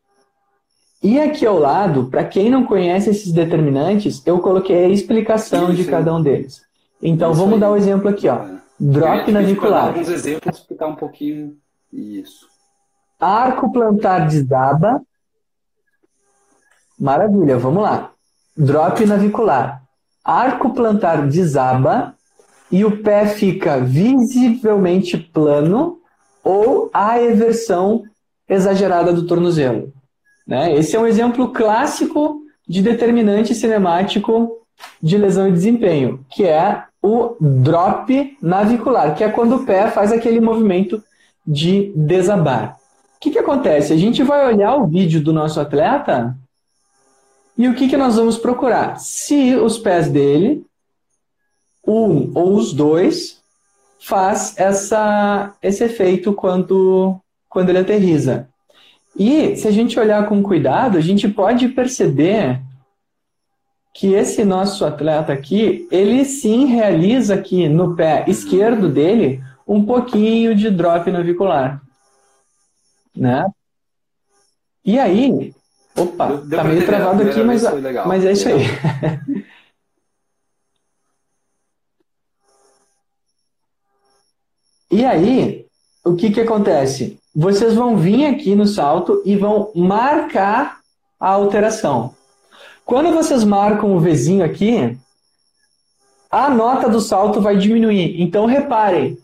E 1.01 1.19
aqui 1.19 1.45
ao 1.45 1.57
lado, 1.57 2.09
para 2.09 2.25
quem 2.25 2.49
não 2.49 2.65
conhece 2.65 3.09
esses 3.09 3.31
determinantes, 3.31 4.21
eu 4.25 4.39
coloquei 4.39 4.85
a 4.85 4.89
explicação 4.89 5.73
de 5.73 5.85
cada 5.85 6.13
um 6.13 6.21
deles. 6.21 6.61
Então, 7.01 7.31
isso 7.31 7.39
vamos 7.39 7.55
aí. 7.55 7.59
dar 7.61 7.71
um 7.71 7.77
exemplo 7.77 8.09
aqui, 8.09 8.27
ó. 8.27 8.45
Drop 8.77 9.31
navicular. 9.31 9.87
Alguns 9.87 10.09
exemplos, 10.09 10.57
explicar 10.57 10.87
um 10.87 10.95
pouquinho 10.95 11.55
isso. 11.91 12.47
Arco 13.19 13.71
plantar 13.71 14.27
desaba. 14.27 15.01
Maravilha, 16.97 17.57
vamos 17.57 17.83
lá. 17.83 18.11
Drop 18.55 19.05
navicular. 19.05 19.81
Arco 20.23 20.73
plantar 20.73 21.27
desaba 21.27 22.15
e 22.71 22.83
o 22.83 23.01
pé 23.01 23.25
fica 23.25 23.79
visivelmente 23.79 25.17
plano 25.17 25.99
ou 26.43 26.89
a 26.93 27.21
eversão 27.21 28.03
exagerada 28.47 29.13
do 29.13 29.25
tornozelo. 29.25 29.93
Né? 30.49 30.73
Esse 30.73 30.95
é 30.95 30.99
um 30.99 31.05
exemplo 31.05 31.49
clássico 31.49 32.41
de 32.67 32.81
determinante 32.81 33.53
cinemático 33.53 34.57
de 34.99 35.15
lesão 35.15 35.47
e 35.47 35.51
desempenho, 35.51 36.25
que 36.27 36.43
é 36.43 36.85
o 37.03 37.35
drop 37.39 38.35
navicular, 38.41 39.15
que 39.15 39.23
é 39.23 39.29
quando 39.29 39.57
o 39.57 39.63
pé 39.63 39.91
faz 39.91 40.11
aquele 40.11 40.41
movimento 40.41 41.03
de 41.45 41.93
desabar. 41.95 42.77
O 43.15 43.19
que, 43.19 43.29
que 43.29 43.37
acontece? 43.37 43.93
A 43.93 43.97
gente 43.97 44.23
vai 44.23 44.51
olhar 44.51 44.75
o 44.75 44.87
vídeo 44.87 45.21
do 45.21 45.31
nosso 45.31 45.61
atleta 45.61 46.35
e 47.55 47.67
o 47.67 47.75
que, 47.75 47.87
que 47.87 47.97
nós 47.97 48.15
vamos 48.15 48.39
procurar? 48.39 48.99
Se 48.99 49.55
os 49.55 49.77
pés 49.77 50.09
dele, 50.09 50.65
um 51.85 52.31
ou 52.33 52.55
os 52.55 52.73
dois, 52.73 53.39
faz 53.99 54.55
essa, 54.57 55.53
esse 55.61 55.83
efeito 55.83 56.33
quando, 56.33 57.19
quando 57.47 57.69
ele 57.69 57.79
aterriza. 57.79 58.49
E 59.19 59.57
se 59.57 59.67
a 59.67 59.71
gente 59.71 59.99
olhar 59.99 60.25
com 60.29 60.41
cuidado, 60.41 60.97
a 60.97 61.01
gente 61.01 61.27
pode 61.27 61.67
perceber 61.67 62.61
que 63.93 64.13
esse 64.13 64.45
nosso 64.45 64.85
atleta 64.85 65.33
aqui, 65.33 65.85
ele 65.91 66.23
sim 66.23 66.67
realiza 66.67 67.33
aqui 67.33 67.67
no 67.67 67.97
pé 67.97 68.23
esquerdo 68.29 68.87
dele 68.87 69.43
um 69.67 69.85
pouquinho 69.85 70.55
de 70.55 70.69
drop 70.71 71.11
navicular. 71.11 71.81
Né? 73.13 73.45
E 74.85 74.97
aí, 74.97 75.53
opa, 75.97 76.37
deu, 76.37 76.57
tá 76.57 76.63
meio 76.63 76.85
travado 76.85 77.23
aqui, 77.23 77.43
mas, 77.43 77.63
mas 78.07 78.23
é 78.23 78.31
isso 78.31 78.47
aí. 78.47 78.63
e 84.89 85.03
aí, 85.03 85.65
o 86.05 86.15
que 86.15 86.31
que 86.31 86.39
acontece? 86.39 87.19
Vocês 87.41 87.73
vão 87.73 87.95
vir 87.95 88.25
aqui 88.25 88.53
no 88.53 88.67
salto 88.67 89.21
e 89.23 89.37
vão 89.37 89.71
marcar 89.73 90.79
a 91.17 91.29
alteração. 91.29 92.13
Quando 92.83 93.13
vocês 93.13 93.45
marcam 93.45 93.95
o 93.95 93.99
Vzinho 94.01 94.43
aqui, 94.43 94.97
a 96.29 96.49
nota 96.49 96.89
do 96.89 96.99
salto 96.99 97.39
vai 97.39 97.55
diminuir. 97.55 98.21
Então 98.21 98.45
reparem 98.45 99.17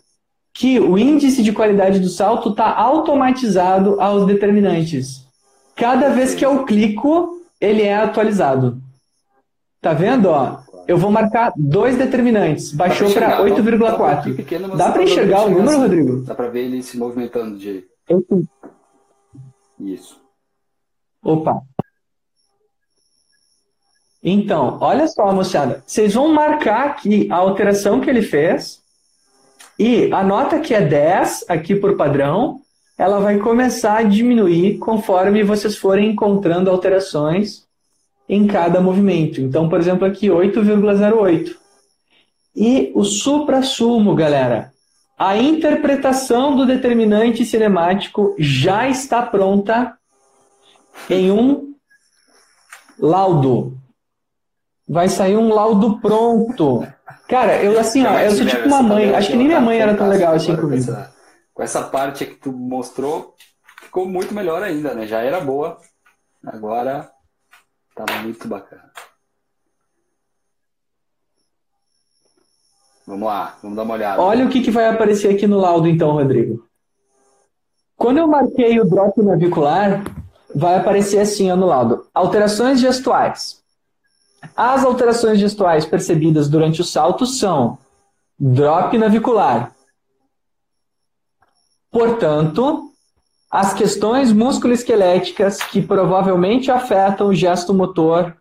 que 0.54 0.80
o 0.80 0.98
índice 0.98 1.44
de 1.44 1.52
qualidade 1.52 2.00
do 2.00 2.08
salto 2.08 2.52
está 2.52 2.74
automatizado 2.74 4.00
aos 4.00 4.26
determinantes. 4.26 5.28
Cada 5.76 6.08
vez 6.08 6.34
que 6.34 6.46
eu 6.46 6.64
clico, 6.64 7.42
ele 7.60 7.82
é 7.82 7.96
atualizado. 7.96 8.82
Tá 9.82 9.92
vendo? 9.92 10.30
Ó, 10.30 10.60
eu 10.88 10.98
vou 10.98 11.12
marcar 11.12 11.52
dois 11.58 11.98
determinantes. 11.98 12.72
Baixou 12.72 13.12
para 13.12 13.42
8,4. 13.42 14.78
Dá 14.78 14.90
para 14.94 15.04
enxergar 15.04 15.48
o 15.48 15.50
número, 15.50 15.80
Rodrigo? 15.80 16.22
Dá 16.22 16.34
para 16.34 16.48
ver 16.48 16.64
ele 16.64 16.82
se 16.82 16.98
movimentando 16.98 17.58
de. 17.58 17.84
Isso. 19.80 20.22
Opa. 21.24 21.62
Então, 24.24 24.78
olha 24.82 25.08
só, 25.08 25.32
moçada. 25.32 25.84
Vocês 25.86 26.14
vão 26.14 26.34
marcar 26.34 26.88
aqui 26.88 27.28
a 27.32 27.36
alteração 27.36 28.02
que 28.02 28.10
ele 28.10 28.22
fez 28.22 28.84
e 29.78 30.12
a 30.12 30.24
nota 30.24 30.60
que 30.60 30.74
é 30.74 30.82
10 30.82 31.46
aqui 31.50 31.76
por 31.76 31.98
padrão, 31.98 32.62
ela 32.98 33.20
vai 33.20 33.38
começar 33.40 33.98
a 33.98 34.04
diminuir 34.04 34.78
conforme 34.78 35.44
vocês 35.44 35.78
forem 35.78 36.12
encontrando 36.12 36.70
alterações 36.70 37.66
em 38.28 38.48
cada 38.48 38.80
movimento. 38.80 39.42
Então, 39.42 39.68
por 39.68 39.80
exemplo, 39.80 40.06
aqui 40.06 40.28
8,08. 40.28 41.56
E 42.56 42.92
o 42.96 43.04
supra-sumo, 43.04 44.16
galera. 44.16 44.74
A 45.18 45.38
interpretação 45.38 46.56
do 46.56 46.66
determinante 46.66 47.46
cinemático 47.46 48.36
já 48.38 48.88
está 48.88 49.22
pronta 49.22 49.98
em 51.10 51.32
um 51.32 51.74
laudo. 53.00 53.78
Vai 54.88 55.08
sair 55.08 55.38
um 55.38 55.54
laudo 55.54 56.00
pronto. 56.00 56.86
Cara, 57.28 57.64
eu 57.64 57.80
assim, 57.80 58.06
ó, 58.06 58.20
eu 58.20 58.32
sou 58.32 58.46
tipo 58.46 58.68
uma 58.68 58.84
mãe. 58.84 59.16
Acho 59.16 59.32
que 59.32 59.38
nem 59.38 59.48
minha 59.48 59.62
mãe 59.62 59.80
era 59.80 59.96
tão 59.96 60.10
legal 60.10 60.36
assim 60.36 60.56
comigo. 60.56 60.86
Com 60.86 60.92
essa, 60.92 61.14
com 61.54 61.64
essa 61.64 61.84
parte 61.84 62.26
que 62.26 62.36
tu 62.36 62.52
mostrou, 62.52 63.36
ficou 63.82 64.06
muito 64.06 64.34
melhor 64.34 64.62
ainda, 64.62 64.94
né? 64.94 65.08
Já 65.08 65.22
era 65.22 65.40
boa. 65.40 65.80
Agora 66.46 67.10
tá 67.96 68.06
muito 68.22 68.48
bacana. 68.48 68.92
Vamos 73.06 73.28
lá, 73.28 73.58
vamos 73.62 73.78
dar 73.78 73.84
uma 73.84 73.94
olhada. 73.94 74.22
Olha 74.22 74.46
o 74.46 74.50
que, 74.50 74.62
que 74.62 74.72
vai 74.72 74.88
aparecer 74.88 75.34
aqui 75.34 75.46
no 75.46 75.60
laudo, 75.60 75.88
então, 75.88 76.12
Rodrigo. 76.12 76.66
Quando 77.96 78.18
eu 78.18 78.28
marquei 78.28 78.80
o 78.80 78.86
drop 78.86 79.22
navicular, 79.22 80.04
vai 80.54 80.78
aparecer 80.78 81.20
assim 81.20 81.52
ó, 81.52 81.56
no 81.56 81.68
laudo: 81.68 82.08
alterações 82.14 82.80
gestuais. 82.80 83.64
As 84.56 84.84
alterações 84.84 85.40
gestuais 85.40 85.86
percebidas 85.86 86.50
durante 86.50 86.82
o 86.82 86.84
salto 86.84 87.26
são 87.26 87.78
drop 88.40 88.98
navicular. 88.98 89.74
Portanto, 91.92 92.92
as 93.50 93.74
questões 93.74 94.32
musculoesqueléticas 94.32 95.62
que 95.64 95.82
provavelmente 95.82 96.70
afetam 96.70 97.28
o 97.28 97.34
gesto 97.34 97.74
motor 97.74 98.36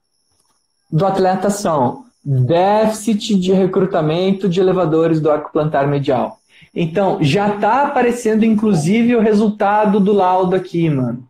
do 0.91 1.07
atleta 1.07 1.51
são 1.51 2.04
déficit 2.25 3.39
de 3.39 3.53
recrutamento 3.53 4.49
de 4.49 4.61
elevadores 4.61 5.21
do 5.21 5.31
arco 5.31 5.53
plantar 5.53 5.87
medial. 5.87 6.39
Então, 6.75 7.19
já 7.21 7.55
está 7.55 7.83
aparecendo 7.83 8.45
inclusive 8.45 9.15
o 9.15 9.21
resultado 9.21 10.01
do 10.01 10.13
laudo 10.13 10.57
aqui, 10.57 10.89
mano. 10.89 11.23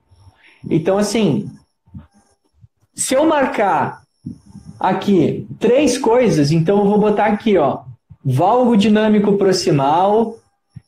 Então, 0.71 0.97
assim, 0.97 1.51
se 2.95 3.15
eu 3.15 3.27
marcar 3.27 4.03
aqui 4.79 5.47
três 5.59 5.99
coisas, 5.99 6.53
então 6.53 6.79
eu 6.79 6.87
vou 6.87 6.99
botar 6.99 7.27
aqui, 7.27 7.59
ó, 7.59 7.81
valgo 8.25 8.77
dinâmico 8.77 9.37
proximal, 9.37 10.39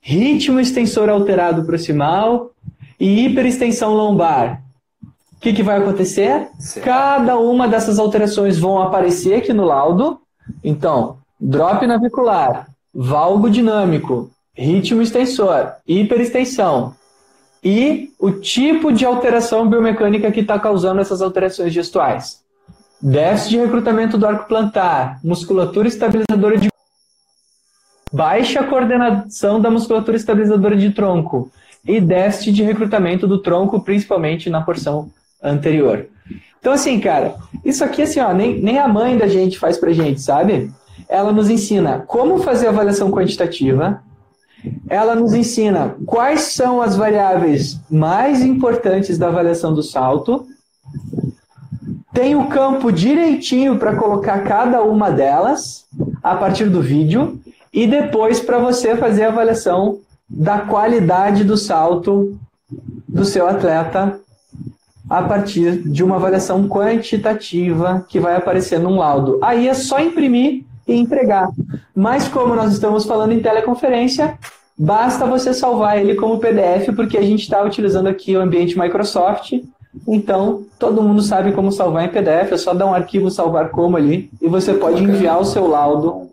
ritmo 0.00 0.60
extensor 0.60 1.08
alterado 1.08 1.64
proximal 1.64 2.50
e 2.98 3.26
hiperextensão 3.26 3.92
lombar. 3.92 4.62
O 5.36 5.40
que, 5.40 5.52
que 5.52 5.62
vai 5.62 5.78
acontecer? 5.78 6.48
Certo. 6.58 6.84
Cada 6.84 7.38
uma 7.38 7.68
dessas 7.68 7.98
alterações 7.98 8.58
vão 8.58 8.80
aparecer 8.80 9.34
aqui 9.34 9.52
no 9.52 9.64
laudo. 9.64 10.18
Então, 10.62 11.18
drop 11.38 11.86
navicular, 11.86 12.68
valgo 12.92 13.50
dinâmico, 13.50 14.30
ritmo 14.54 15.02
extensor, 15.02 15.72
hiperextensão 15.86 16.94
e 17.62 18.10
o 18.18 18.30
tipo 18.30 18.92
de 18.92 19.04
alteração 19.04 19.68
biomecânica 19.68 20.30
que 20.30 20.40
está 20.40 20.58
causando 20.58 21.00
essas 21.00 21.20
alterações 21.20 21.72
gestuais. 21.72 22.40
Déficit 23.00 23.50
de 23.50 23.58
recrutamento 23.58 24.16
do 24.16 24.26
arco 24.26 24.48
plantar, 24.48 25.20
musculatura 25.22 25.86
estabilizadora 25.86 26.56
de 26.56 26.68
baixa 28.12 28.64
coordenação 28.64 29.60
da 29.60 29.70
musculatura 29.70 30.16
estabilizadora 30.16 30.76
de 30.76 30.90
tronco 30.90 31.50
e 31.84 32.00
déficit 32.00 32.52
de 32.52 32.62
recrutamento 32.62 33.26
do 33.26 33.38
tronco, 33.38 33.80
principalmente 33.80 34.48
na 34.48 34.62
porção 34.62 35.10
anterior. 35.50 36.06
Então, 36.60 36.72
assim, 36.72 36.98
cara, 36.98 37.36
isso 37.64 37.84
aqui, 37.84 38.02
assim, 38.02 38.20
ó, 38.20 38.32
nem, 38.32 38.60
nem 38.60 38.78
a 38.78 38.88
mãe 38.88 39.16
da 39.16 39.28
gente 39.28 39.58
faz 39.58 39.78
pra 39.78 39.92
gente, 39.92 40.20
sabe? 40.20 40.70
Ela 41.08 41.32
nos 41.32 41.48
ensina 41.48 42.04
como 42.06 42.38
fazer 42.38 42.66
avaliação 42.66 43.10
quantitativa, 43.10 44.02
ela 44.88 45.14
nos 45.14 45.32
ensina 45.32 45.94
quais 46.04 46.40
são 46.54 46.82
as 46.82 46.96
variáveis 46.96 47.78
mais 47.88 48.42
importantes 48.42 49.16
da 49.16 49.28
avaliação 49.28 49.72
do 49.72 49.82
salto, 49.82 50.46
tem 52.12 52.34
o 52.34 52.48
campo 52.48 52.90
direitinho 52.90 53.78
para 53.78 53.94
colocar 53.94 54.42
cada 54.42 54.82
uma 54.82 55.10
delas 55.10 55.86
a 56.22 56.34
partir 56.34 56.70
do 56.70 56.80
vídeo 56.80 57.38
e 57.72 57.86
depois 57.86 58.40
para 58.40 58.58
você 58.58 58.96
fazer 58.96 59.24
a 59.24 59.28
avaliação 59.28 60.00
da 60.28 60.60
qualidade 60.60 61.44
do 61.44 61.56
salto 61.56 62.36
do 63.06 63.24
seu 63.24 63.46
atleta 63.46 64.18
a 65.08 65.22
partir 65.22 65.82
de 65.88 66.02
uma 66.02 66.16
avaliação 66.16 66.68
quantitativa 66.68 68.04
que 68.08 68.18
vai 68.18 68.36
aparecer 68.36 68.80
num 68.80 68.98
laudo. 68.98 69.38
Aí 69.42 69.68
é 69.68 69.74
só 69.74 70.00
imprimir 70.00 70.64
e 70.86 70.94
entregar. 70.94 71.48
Mas 71.94 72.28
como 72.28 72.54
nós 72.54 72.72
estamos 72.72 73.04
falando 73.04 73.32
em 73.32 73.40
teleconferência, 73.40 74.38
basta 74.78 75.26
você 75.26 75.54
salvar 75.54 75.98
ele 75.98 76.14
como 76.14 76.38
PDF, 76.38 76.94
porque 76.94 77.16
a 77.16 77.22
gente 77.22 77.42
está 77.42 77.62
utilizando 77.62 78.08
aqui 78.08 78.36
o 78.36 78.40
ambiente 78.40 78.78
Microsoft. 78.78 79.52
Então, 80.06 80.64
todo 80.78 81.02
mundo 81.02 81.22
sabe 81.22 81.52
como 81.52 81.72
salvar 81.72 82.04
em 82.04 82.08
PDF, 82.08 82.52
é 82.52 82.56
só 82.58 82.74
dar 82.74 82.86
um 82.86 82.94
arquivo 82.94 83.30
salvar 83.30 83.70
como 83.70 83.96
ali 83.96 84.30
e 84.42 84.48
você 84.48 84.74
pode 84.74 85.02
enviar 85.02 85.40
o 85.40 85.44
seu 85.44 85.66
laudo 85.66 86.28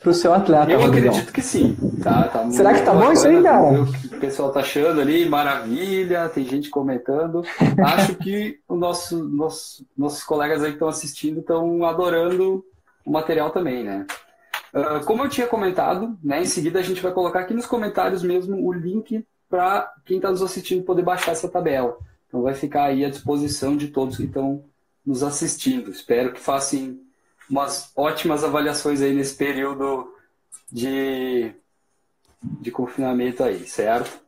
para 0.00 0.10
o 0.10 0.14
seu 0.14 0.32
atleta. 0.32 0.70
Eu 0.70 0.84
acredito 0.84 1.32
que 1.32 1.42
sim. 1.42 1.76
Tá, 2.04 2.28
tá 2.28 2.50
Será 2.50 2.74
que 2.74 2.82
tá 2.82 2.92
bom 2.92 3.10
isso 3.12 3.26
aí, 3.26 3.42
cara? 3.42 3.82
O 3.82 4.20
pessoal 4.20 4.52
tá 4.52 4.60
achando 4.60 5.00
ali, 5.00 5.26
maravilha, 5.26 6.28
tem 6.28 6.44
gente 6.44 6.68
comentando. 6.68 7.42
Acho 7.82 8.14
que 8.16 8.60
o 8.68 8.76
nosso, 8.76 9.24
nosso, 9.24 9.86
nossos 9.96 10.22
colegas 10.22 10.62
aí 10.62 10.68
que 10.68 10.74
estão 10.74 10.88
assistindo 10.88 11.40
estão 11.40 11.82
adorando 11.82 12.62
o 13.06 13.10
material 13.10 13.50
também, 13.50 13.82
né? 13.82 14.06
Uh, 14.74 15.02
como 15.06 15.22
eu 15.22 15.30
tinha 15.30 15.46
comentado, 15.46 16.18
né, 16.22 16.42
em 16.42 16.46
seguida 16.46 16.78
a 16.78 16.82
gente 16.82 17.00
vai 17.00 17.12
colocar 17.12 17.40
aqui 17.40 17.54
nos 17.54 17.64
comentários 17.64 18.22
mesmo 18.22 18.66
o 18.66 18.72
link 18.72 19.24
para 19.48 19.90
quem 20.04 20.16
está 20.16 20.30
nos 20.30 20.42
assistindo 20.42 20.84
poder 20.84 21.02
baixar 21.02 21.32
essa 21.32 21.48
tabela. 21.48 21.96
Então 22.28 22.42
vai 22.42 22.52
ficar 22.52 22.84
aí 22.84 23.02
à 23.02 23.08
disposição 23.08 23.78
de 23.78 23.88
todos 23.88 24.18
que 24.18 24.24
estão 24.24 24.62
nos 25.06 25.22
assistindo. 25.22 25.90
Espero 25.90 26.34
que 26.34 26.40
façam 26.40 26.98
umas 27.48 27.90
ótimas 27.96 28.44
avaliações 28.44 29.00
aí 29.00 29.14
nesse 29.14 29.36
período 29.36 30.12
de, 30.70 31.54
de 32.60 32.70
confinamento 32.70 33.42
aí, 33.42 33.66
certo? 33.66 34.22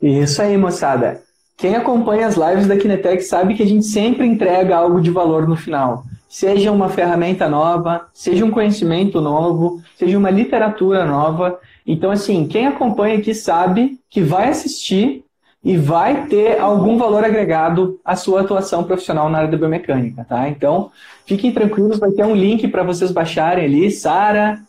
Isso 0.00 0.40
aí, 0.40 0.56
moçada. 0.56 1.22
Quem 1.56 1.76
acompanha 1.76 2.26
as 2.26 2.36
lives 2.36 2.66
da 2.66 2.76
Kinetec 2.76 3.22
sabe 3.22 3.54
que 3.54 3.62
a 3.62 3.66
gente 3.66 3.84
sempre 3.84 4.26
entrega 4.26 4.74
algo 4.74 4.98
de 4.98 5.10
valor 5.10 5.46
no 5.46 5.56
final. 5.56 6.04
Seja 6.26 6.72
uma 6.72 6.88
ferramenta 6.88 7.50
nova, 7.50 8.08
seja 8.14 8.44
um 8.44 8.50
conhecimento 8.50 9.20
novo, 9.20 9.82
seja 9.98 10.16
uma 10.16 10.30
literatura 10.30 11.04
nova. 11.04 11.60
Então, 11.86 12.10
assim, 12.10 12.48
quem 12.48 12.66
acompanha 12.66 13.18
aqui 13.18 13.34
sabe 13.34 14.00
que 14.08 14.22
vai 14.22 14.48
assistir 14.48 15.24
e 15.62 15.76
vai 15.76 16.26
ter 16.26 16.58
algum 16.58 16.96
valor 16.96 17.24
agregado 17.24 18.00
à 18.04 18.16
sua 18.16 18.40
atuação 18.40 18.82
profissional 18.84 19.28
na 19.28 19.38
área 19.38 19.50
da 19.50 19.58
biomecânica, 19.58 20.24
tá? 20.24 20.48
Então, 20.48 20.90
fiquem 21.26 21.52
tranquilos, 21.52 21.98
vai 21.98 22.10
ter 22.12 22.24
um 22.24 22.34
link 22.34 22.66
para 22.68 22.82
vocês 22.82 23.10
baixarem 23.10 23.64
ali, 23.64 23.90
Sara, 23.90 24.60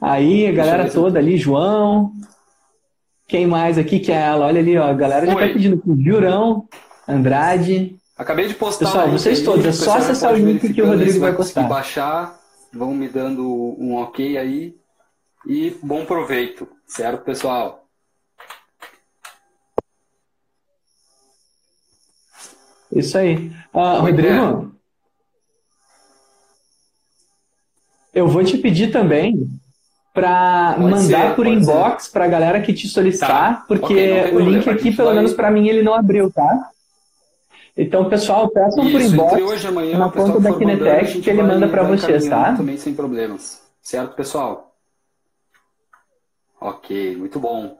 aí 0.00 0.46
a 0.46 0.52
galera 0.52 0.88
toda 0.88 1.18
ali, 1.18 1.36
João, 1.36 2.12
quem 3.30 3.46
mais 3.46 3.78
aqui 3.78 4.00
que 4.00 4.10
é 4.10 4.16
ela? 4.16 4.46
Olha 4.46 4.58
ali, 4.58 4.76
ó. 4.76 4.88
A 4.88 4.92
galera 4.92 5.24
já 5.24 5.34
tá 5.34 5.40
pedindo 5.40 5.76
aqui. 5.76 6.02
Jurão, 6.02 6.68
Andrade. 7.06 7.96
Acabei 8.18 8.48
de 8.48 8.54
postar. 8.54 8.86
Pessoal, 8.86 9.08
vocês 9.08 9.40
todos, 9.42 9.64
é 9.64 9.72
só 9.72 9.98
acessar 9.98 10.34
o 10.34 10.36
link 10.36 10.72
que 10.72 10.82
o 10.82 10.86
Rodrigo 10.86 11.20
vai 11.20 11.32
postar. 11.32 11.62
baixar, 11.68 12.36
vão 12.72 12.92
me 12.92 13.08
dando 13.08 13.46
um 13.78 13.94
ok 13.94 14.36
aí. 14.36 14.74
E 15.46 15.70
bom 15.80 16.04
proveito, 16.04 16.68
certo, 16.86 17.24
pessoal? 17.24 17.79
Isso 22.92 23.16
aí. 23.16 23.52
Ah, 23.72 23.98
Rodrigo, 23.98 24.72
eu 28.12 28.28
vou 28.28 28.44
te 28.44 28.58
pedir 28.58 28.90
também 28.90 29.48
para 30.12 30.76
mandar 30.78 31.28
ser, 31.28 31.36
por 31.36 31.46
inbox 31.46 32.08
para 32.08 32.24
a 32.24 32.28
galera 32.28 32.60
que 32.60 32.74
te 32.74 32.88
solicitar, 32.88 33.60
tá. 33.60 33.64
porque 33.68 33.84
okay, 33.84 34.34
o 34.34 34.40
link 34.40 34.68
aqui, 34.68 34.94
pelo 34.94 35.14
menos 35.14 35.32
para 35.32 35.50
mim, 35.50 35.68
ele 35.68 35.82
não 35.82 35.94
abriu, 35.94 36.30
tá? 36.30 36.70
Então, 37.76 38.08
pessoal, 38.08 38.48
peçam 38.48 38.84
Isso, 38.84 38.92
por 38.92 39.00
inbox 39.00 39.42
hoje, 39.42 39.66
amanhã, 39.68 39.98
na 39.98 40.10
conta 40.10 40.40
da 40.40 40.52
Kinetec 40.52 41.20
que 41.20 41.30
ele 41.30 41.42
manda 41.42 41.68
para 41.68 41.84
vocês, 41.84 42.28
tá? 42.28 42.54
Também 42.56 42.76
sem 42.76 42.92
problemas. 42.92 43.62
Certo, 43.80 44.14
pessoal? 44.14 44.74
Ok, 46.60 47.16
muito 47.16 47.38
bom. 47.40 47.78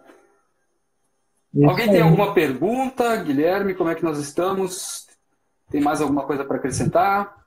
Isso 1.55 1.69
Alguém 1.69 1.87
aí. 1.87 1.91
tem 1.91 2.03
alguma 2.03 2.33
pergunta? 2.33 3.17
Guilherme, 3.17 3.75
como 3.75 3.91
é 3.91 3.95
que 3.95 4.05
nós 4.05 4.19
estamos? 4.19 5.07
Tem 5.71 5.81
mais 5.81 6.01
alguma 6.01 6.25
coisa 6.25 6.45
para 6.45 6.57
acrescentar? 6.57 7.41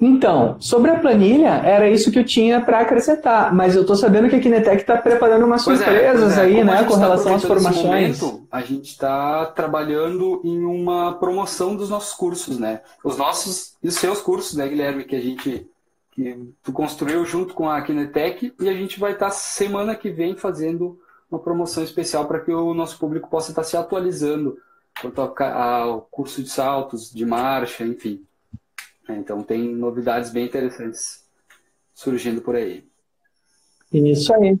Então, 0.00 0.56
sobre 0.60 0.92
a 0.92 1.00
planilha, 1.00 1.60
era 1.64 1.90
isso 1.90 2.12
que 2.12 2.18
eu 2.20 2.24
tinha 2.24 2.60
para 2.60 2.78
acrescentar, 2.78 3.52
mas 3.52 3.74
eu 3.74 3.80
estou 3.80 3.96
sabendo 3.96 4.28
que 4.28 4.36
a 4.36 4.40
Kinetec 4.40 4.76
está 4.76 4.96
preparando 4.96 5.44
umas 5.44 5.64
pois 5.64 5.80
é, 5.80 5.84
surpresas 5.84 6.38
é, 6.38 6.40
é. 6.40 6.44
aí, 6.44 6.54
Como 6.54 6.66
né, 6.66 6.84
com 6.84 6.94
tá 6.94 7.00
relação 7.00 7.34
às 7.34 7.44
formações. 7.44 8.20
Momento, 8.20 8.46
a 8.50 8.60
gente 8.60 8.90
está 8.90 9.46
trabalhando 9.46 10.40
em 10.44 10.64
uma 10.64 11.14
promoção 11.14 11.74
dos 11.74 11.90
nossos 11.90 12.14
cursos, 12.14 12.60
né? 12.60 12.80
Os 13.02 13.16
nossos 13.16 13.72
e 13.82 13.88
os 13.88 13.96
seus 13.96 14.20
cursos, 14.20 14.56
né, 14.56 14.68
Guilherme, 14.68 15.02
que 15.02 15.16
a 15.16 15.20
gente 15.20 15.66
que 16.18 16.52
tu 16.64 16.72
construiu 16.72 17.24
junto 17.24 17.54
com 17.54 17.70
a 17.70 17.80
Kinetec 17.80 18.52
e 18.60 18.68
a 18.68 18.74
gente 18.74 18.98
vai 18.98 19.12
estar 19.12 19.30
semana 19.30 19.94
que 19.94 20.10
vem 20.10 20.36
fazendo 20.36 20.98
uma 21.30 21.38
promoção 21.38 21.84
especial 21.84 22.26
para 22.26 22.40
que 22.40 22.50
o 22.50 22.74
nosso 22.74 22.98
público 22.98 23.30
possa 23.30 23.52
estar 23.52 23.62
se 23.62 23.76
atualizando 23.76 24.58
quanto 25.00 25.20
ao 25.20 26.02
curso 26.10 26.42
de 26.42 26.48
saltos, 26.48 27.12
de 27.12 27.24
marcha, 27.24 27.84
enfim. 27.84 28.26
É, 29.08 29.14
então 29.14 29.44
tem 29.44 29.72
novidades 29.72 30.30
bem 30.30 30.46
interessantes 30.46 31.24
surgindo 31.94 32.40
por 32.40 32.56
aí. 32.56 32.84
Isso 33.92 34.34
aí. 34.34 34.58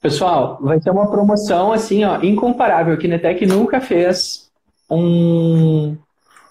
Pessoal, 0.00 0.58
vai 0.60 0.78
ter 0.78 0.90
uma 0.90 1.10
promoção 1.10 1.72
assim, 1.72 2.04
ó, 2.04 2.22
incomparável. 2.22 2.94
A 2.94 2.96
Kinetec 2.96 3.44
nunca 3.44 3.80
fez 3.80 4.48
um, 4.88 5.96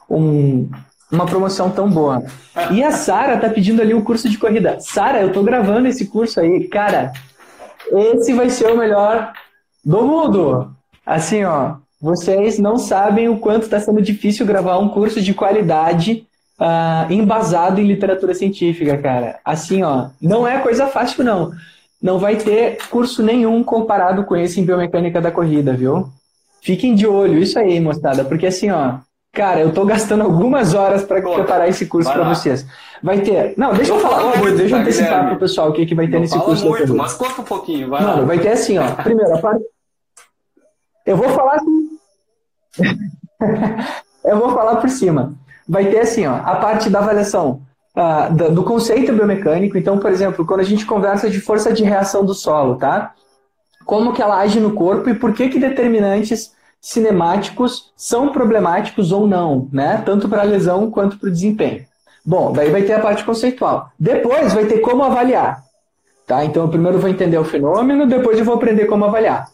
um, 0.09 0.69
uma 1.11 1.25
promoção 1.25 1.69
tão 1.69 1.89
boa. 1.89 2.23
E 2.71 2.83
a 2.83 2.91
Sara 2.91 3.37
tá 3.37 3.49
pedindo 3.49 3.81
ali 3.81 3.93
o 3.93 3.99
um 3.99 4.03
curso 4.03 4.29
de 4.29 4.37
corrida. 4.37 4.79
Sara, 4.79 5.21
eu 5.21 5.31
tô 5.31 5.43
gravando 5.43 5.87
esse 5.87 6.07
curso 6.07 6.39
aí. 6.39 6.67
Cara, 6.67 7.13
esse 7.91 8.33
vai 8.33 8.49
ser 8.49 8.71
o 8.71 8.77
melhor 8.77 9.33
do 9.83 10.01
mundo. 10.01 10.71
Assim, 11.05 11.43
ó, 11.43 11.75
vocês 12.01 12.57
não 12.57 12.77
sabem 12.77 13.29
o 13.29 13.37
quanto 13.37 13.63
está 13.63 13.79
sendo 13.79 14.01
difícil 14.01 14.45
gravar 14.45 14.77
um 14.77 14.89
curso 14.89 15.21
de 15.21 15.33
qualidade 15.33 16.25
uh, 16.59 17.11
embasado 17.11 17.79
em 17.79 17.87
literatura 17.87 18.33
científica, 18.33 18.97
cara. 18.97 19.39
Assim, 19.45 19.83
ó, 19.83 20.07
não 20.21 20.47
é 20.47 20.59
coisa 20.59 20.87
fácil, 20.87 21.23
não. 21.23 21.51
Não 22.01 22.19
vai 22.19 22.35
ter 22.35 22.77
curso 22.89 23.23
nenhum 23.23 23.63
comparado 23.63 24.23
com 24.25 24.35
esse 24.35 24.59
em 24.59 24.65
biomecânica 24.65 25.21
da 25.21 25.31
corrida, 25.31 25.73
viu? 25.73 26.09
Fiquem 26.61 26.95
de 26.95 27.05
olho, 27.05 27.39
isso 27.39 27.57
aí, 27.59 27.79
moçada, 27.79 28.25
porque 28.25 28.47
assim, 28.47 28.71
ó, 28.71 28.95
cara, 29.35 29.59
eu 29.59 29.71
tô 29.71 29.85
gastando 29.85 30.23
algumas 30.23 30.73
horas 30.73 31.03
para 31.03 31.21
preparar 31.21 31.69
esse 31.69 31.85
curso 31.85 32.11
para 32.11 32.23
vocês. 32.23 32.65
Vai 33.03 33.21
ter. 33.21 33.53
Não, 33.57 33.73
deixa 33.73 33.91
eu, 33.91 33.97
eu 33.97 34.01
falar, 34.01 34.37
muito, 34.37 34.57
deixa 34.57 34.75
eu 34.75 34.79
antecipar 34.79 35.27
pro 35.27 35.37
pessoal 35.37 35.69
o 35.69 35.73
que, 35.73 35.85
que 35.85 35.93
vai 35.93 36.07
ter 36.07 36.19
nesse 36.19 36.39
curso. 36.39 36.67
Muito, 36.67 36.95
mas 36.95 37.13
conta 37.13 37.41
um 37.41 37.45
pouquinho, 37.45 37.89
vai. 37.89 38.01
Mano, 38.01 38.25
vai 38.25 38.39
ter 38.39 38.49
assim, 38.49 38.77
ó. 38.77 38.91
Primeiro, 38.95 39.35
a 39.35 39.37
parte. 39.37 39.63
Eu 41.05 41.17
vou 41.17 41.29
falar 41.29 41.59
eu 44.25 44.39
vou 44.39 44.49
falar 44.53 44.77
por 44.77 44.89
cima 44.89 45.37
vai 45.67 45.89
ter 45.89 45.99
assim, 45.99 46.25
ó, 46.25 46.35
a 46.35 46.55
parte 46.55 46.89
da 46.89 46.99
avaliação 46.99 47.61
uh, 47.95 48.51
do 48.51 48.63
conceito 48.63 49.13
biomecânico. 49.13 49.77
Então, 49.77 49.97
por 49.97 50.11
exemplo, 50.11 50.45
quando 50.45 50.59
a 50.59 50.65
gente 50.65 50.85
conversa 50.85 51.29
de 51.29 51.41
força 51.41 51.73
de 51.73 51.83
reação 51.83 52.23
do 52.23 52.33
solo, 52.33 52.75
tá? 52.75 53.13
Como 53.83 54.13
que 54.13 54.21
ela 54.21 54.39
age 54.39 54.59
no 54.59 54.73
corpo 54.73 55.09
e 55.09 55.15
por 55.15 55.33
que 55.33 55.49
que 55.49 55.59
determinantes 55.59 56.53
cinemáticos 56.85 57.91
são 57.97 58.29
problemáticos 58.29 59.11
ou 59.11 59.27
não, 59.27 59.67
né? 59.73 60.03
Tanto 60.05 60.29
para 60.29 60.41
a 60.41 60.45
lesão 60.45 60.91
quanto 60.91 61.17
para 61.17 61.29
o 61.29 61.31
desempenho. 61.31 61.83
Bom, 62.23 62.53
daí 62.53 62.69
vai 62.69 62.83
ter 62.83 62.93
a 62.93 62.99
parte 62.99 63.25
conceitual. 63.25 63.89
Depois 63.99 64.53
vai 64.53 64.65
ter 64.65 64.81
como 64.81 65.03
avaliar. 65.03 65.63
Tá? 66.27 66.45
Então, 66.45 66.61
eu 66.61 66.69
primeiro 66.69 66.99
vou 66.99 67.09
entender 67.09 67.39
o 67.39 67.43
fenômeno, 67.43 68.05
depois 68.05 68.37
eu 68.37 68.45
vou 68.45 68.53
aprender 68.53 68.85
como 68.85 69.03
avaliar. 69.03 69.47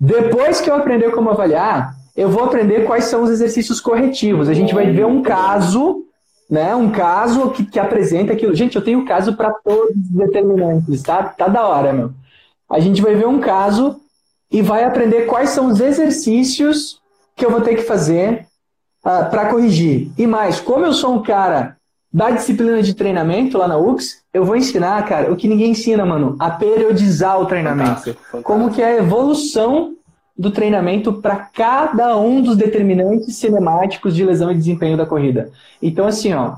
Depois 0.00 0.58
que 0.58 0.70
eu 0.70 0.74
aprender 0.74 1.10
como 1.10 1.28
avaliar, 1.28 1.94
eu 2.16 2.30
vou 2.30 2.44
aprender 2.44 2.86
quais 2.86 3.04
são 3.04 3.22
os 3.22 3.30
exercícios 3.30 3.78
corretivos. 3.78 4.48
A 4.48 4.54
gente 4.54 4.74
vai 4.74 4.90
ver 4.90 5.04
um 5.04 5.22
caso, 5.22 6.04
né? 6.50 6.74
Um 6.74 6.90
caso 6.90 7.50
que, 7.50 7.66
que 7.66 7.78
apresenta 7.78 8.32
aquilo. 8.32 8.54
Gente, 8.54 8.76
eu 8.76 8.82
tenho 8.82 9.04
caso 9.04 9.36
para 9.36 9.50
todos 9.50 9.94
os 9.94 10.10
determinantes, 10.10 11.02
tá? 11.02 11.22
Tá 11.22 11.48
da 11.48 11.66
hora, 11.66 11.92
meu. 11.92 12.12
A 12.70 12.80
gente 12.80 13.02
vai 13.02 13.14
ver 13.14 13.26
um 13.26 13.40
caso 13.40 14.00
e 14.50 14.62
vai 14.62 14.84
aprender 14.84 15.26
quais 15.26 15.50
são 15.50 15.66
os 15.66 15.80
exercícios 15.80 17.00
que 17.34 17.44
eu 17.44 17.50
vou 17.50 17.60
ter 17.60 17.74
que 17.74 17.82
fazer 17.82 18.46
uh, 19.04 19.08
ah, 19.08 19.24
para 19.24 19.50
corrigir. 19.50 20.10
E 20.16 20.26
mais, 20.26 20.60
como 20.60 20.84
eu 20.84 20.92
sou 20.92 21.14
um 21.14 21.22
cara 21.22 21.76
da 22.12 22.30
disciplina 22.30 22.82
de 22.82 22.94
treinamento 22.94 23.58
lá 23.58 23.68
na 23.68 23.76
UX, 23.76 24.22
eu 24.32 24.44
vou 24.44 24.56
ensinar, 24.56 25.04
cara, 25.06 25.30
o 25.30 25.36
que 25.36 25.48
ninguém 25.48 25.72
ensina, 25.72 26.06
mano, 26.06 26.36
a 26.38 26.50
periodizar 26.50 27.38
o 27.40 27.46
treinamento. 27.46 27.88
Fantástico, 27.88 28.22
fantástico. 28.22 28.42
Como 28.42 28.72
que 28.72 28.80
é 28.80 28.86
a 28.86 28.96
evolução 28.96 29.96
do 30.38 30.50
treinamento 30.50 31.14
para 31.14 31.36
cada 31.36 32.16
um 32.16 32.42
dos 32.42 32.56
determinantes 32.56 33.36
cinemáticos 33.36 34.14
de 34.14 34.24
lesão 34.24 34.50
e 34.50 34.54
desempenho 34.54 34.96
da 34.96 35.06
corrida. 35.06 35.50
Então, 35.80 36.06
assim, 36.06 36.34
ó, 36.34 36.56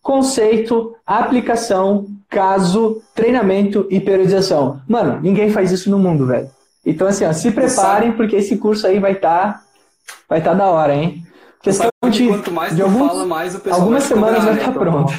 conceito, 0.00 0.94
aplicação, 1.04 2.06
caso, 2.28 3.02
treinamento 3.14 3.86
e 3.90 3.98
periodização. 3.98 4.80
Mano, 4.86 5.20
ninguém 5.20 5.50
faz 5.50 5.72
isso 5.72 5.90
no 5.90 5.98
mundo, 5.98 6.26
velho. 6.26 6.48
Então, 6.84 7.06
assim, 7.06 7.24
ó, 7.24 7.32
se 7.32 7.50
preparem, 7.50 8.12
porque 8.12 8.36
esse 8.36 8.56
curso 8.56 8.86
aí 8.86 8.98
vai 8.98 9.12
estar 9.12 9.54
tá, 9.54 9.64
vai 10.28 10.42
tá 10.42 10.54
da 10.54 10.66
hora, 10.66 10.94
hein? 10.94 11.26
Questão 11.60 11.90
de, 12.08 12.28
quanto 12.28 12.52
mais 12.52 12.74
de 12.74 12.82
alguns, 12.82 13.08
fala, 13.08 13.26
mais 13.26 13.54
o 13.54 13.60
pessoal 13.60 13.80
algumas 13.80 14.04
semanas 14.04 14.44
vai 14.44 14.54
estar 14.54 14.72
tá 14.72 14.78
pronto. 14.78 15.12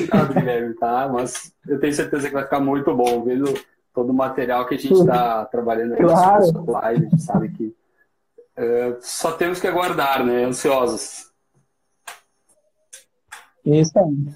tá? 0.80 1.10
Mas 1.12 1.54
eu 1.68 1.80
tenho 1.80 1.94
certeza 1.94 2.28
que 2.28 2.34
vai 2.34 2.44
ficar 2.44 2.62
muito 2.62 2.96
bom, 2.96 3.24
vendo 3.24 3.54
todo 3.94 4.12
o 4.12 4.14
material 4.14 4.66
que 4.66 4.76
a 4.76 4.78
gente 4.78 4.94
está 4.94 5.46
trabalhando 5.46 5.94
aqui 5.94 6.04
claro. 6.04 6.72
live, 6.72 7.06
a 7.06 7.10
gente 7.10 7.22
sabe 7.22 7.50
que 7.50 7.76
é, 8.56 8.98
só 9.02 9.34
temos 9.34 9.60
que 9.60 9.68
aguardar, 9.68 10.26
né? 10.26 10.46
Ansiosos. 10.46 11.30
Isso 13.66 14.00
aí. 14.00 14.34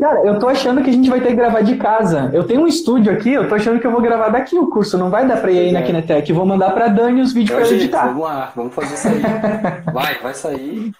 Cara, 0.00 0.24
eu 0.24 0.38
tô 0.38 0.48
achando 0.48 0.82
que 0.82 0.88
a 0.88 0.92
gente 0.92 1.10
vai 1.10 1.20
ter 1.20 1.28
que 1.28 1.34
gravar 1.34 1.60
de 1.60 1.76
casa. 1.76 2.30
Eu 2.32 2.44
tenho 2.44 2.62
um 2.62 2.66
estúdio 2.66 3.12
aqui, 3.12 3.34
eu 3.34 3.46
tô 3.46 3.54
achando 3.54 3.78
que 3.78 3.86
eu 3.86 3.90
vou 3.90 4.00
gravar 4.00 4.30
daqui 4.30 4.56
o 4.56 4.70
curso. 4.70 4.96
Não 4.96 5.10
vai 5.10 5.28
dar 5.28 5.38
pra 5.42 5.52
ir 5.52 5.58
aí 5.58 5.68
é. 5.68 5.72
na 5.72 5.82
Kinetec. 5.82 6.32
Vou 6.32 6.46
mandar 6.46 6.70
pra 6.70 6.88
Dani 6.88 7.20
os 7.20 7.34
vídeos 7.34 7.58
é 7.58 7.60
pra 7.60 7.70
editar. 7.70 8.06
Vamos 8.06 8.22
lá, 8.22 8.52
vamos 8.56 8.74
fazer 8.74 8.94
isso 8.94 9.08
aí. 9.08 9.20
vai, 9.92 10.18
vai 10.22 10.32
sair. 10.32 10.92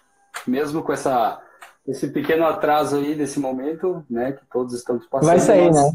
Mesmo 0.47 0.83
com 0.83 0.93
essa, 0.93 1.41
esse 1.89 2.09
pequeno 2.09 2.45
atraso 2.45 2.97
aí 2.97 3.15
desse 3.15 3.41
momento, 3.41 4.05
né? 4.09 4.33
Que 4.33 4.43
todos 4.53 4.75
estamos 4.75 5.07
passando. 5.07 5.31
Vai 5.31 5.41
sair, 5.41 5.73
mas, 5.73 5.77
né? 5.77 5.93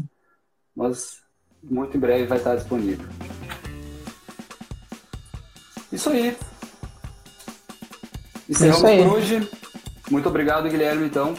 Mas 0.74 1.22
muito 1.62 1.96
em 1.96 2.00
breve 2.00 2.26
vai 2.26 2.38
estar 2.38 2.56
disponível. 2.56 3.06
Isso 5.92 6.10
aí. 6.10 6.36
Encerramos 8.48 8.78
Isso 8.78 8.86
aí. 8.86 9.04
por 9.04 9.12
hoje. 9.14 9.50
Muito 10.10 10.28
obrigado, 10.28 10.68
Guilherme, 10.68 11.06
então, 11.06 11.34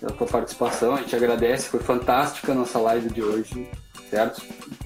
pela 0.00 0.12
tua 0.12 0.26
participação. 0.26 0.94
A 0.94 0.98
gente 0.98 1.14
agradece, 1.14 1.68
foi 1.68 1.80
fantástica 1.80 2.52
a 2.52 2.54
nossa 2.54 2.78
live 2.78 3.10
de 3.10 3.22
hoje, 3.22 3.68
certo? 4.10 4.42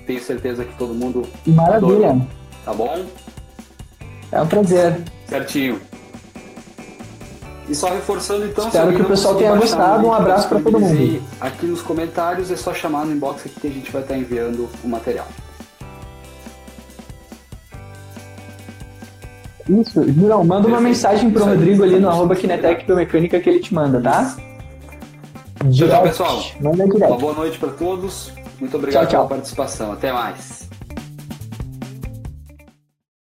Tenho 0.07 0.21
certeza 0.21 0.65
que 0.65 0.77
todo 0.77 0.95
mundo. 0.95 1.27
Maravilha. 1.47 2.11
Adorou. 2.11 2.27
Tá 2.65 2.75
bom? 2.75 3.07
É 4.33 4.41
um 4.41 4.47
prazer. 4.47 5.01
Certinho. 5.27 5.81
E 7.69 7.75
só 7.75 7.89
reforçando 7.89 8.47
então. 8.47 8.67
Espero 8.67 8.95
que 8.95 9.03
o 9.03 9.05
pessoal 9.05 9.37
tenha 9.37 9.55
gostado. 9.55 10.07
Um 10.07 10.13
abraço 10.13 10.49
para 10.49 10.61
todo 10.61 10.81
mundo. 10.81 11.23
Aqui 11.41 11.67
nos 11.67 11.81
comentários 11.83 12.51
é 12.51 12.57
só 12.57 12.75
chamar 12.75 13.07
no 13.07 13.13
inbox 13.13 13.47
aqui 13.47 13.61
que 13.61 13.67
a 13.69 13.71
gente 13.71 13.93
vai 13.93 14.03
estar 14.03 14.17
enviando 14.17 14.69
o 14.83 14.89
material. 14.89 15.27
Isso, 19.69 20.01
não, 20.01 20.43
manda 20.43 20.67
uma 20.67 20.81
mensagem 20.81 21.31
pro 21.31 21.45
Rodrigo 21.45 21.85
ali 21.85 22.01
no 22.01 22.09
arroba 22.09 22.35
Kinetec 22.35 22.85
Biomecânica 22.85 23.39
que 23.39 23.49
ele 23.49 23.61
te 23.61 23.73
manda, 23.73 24.01
tá? 24.01 24.37
Direct. 25.65 25.95
Tchau, 25.95 26.03
pessoal. 26.03 26.43
Uma 26.61 27.19
boa 27.19 27.35
noite 27.35 27.59
para 27.59 27.71
todos. 27.71 28.33
Muito 28.59 28.77
obrigado 28.77 29.03
tchau, 29.05 29.11
tchau. 29.11 29.27
pela 29.27 29.41
participação. 29.41 29.93
Até 29.93 30.13
mais. 30.13 30.60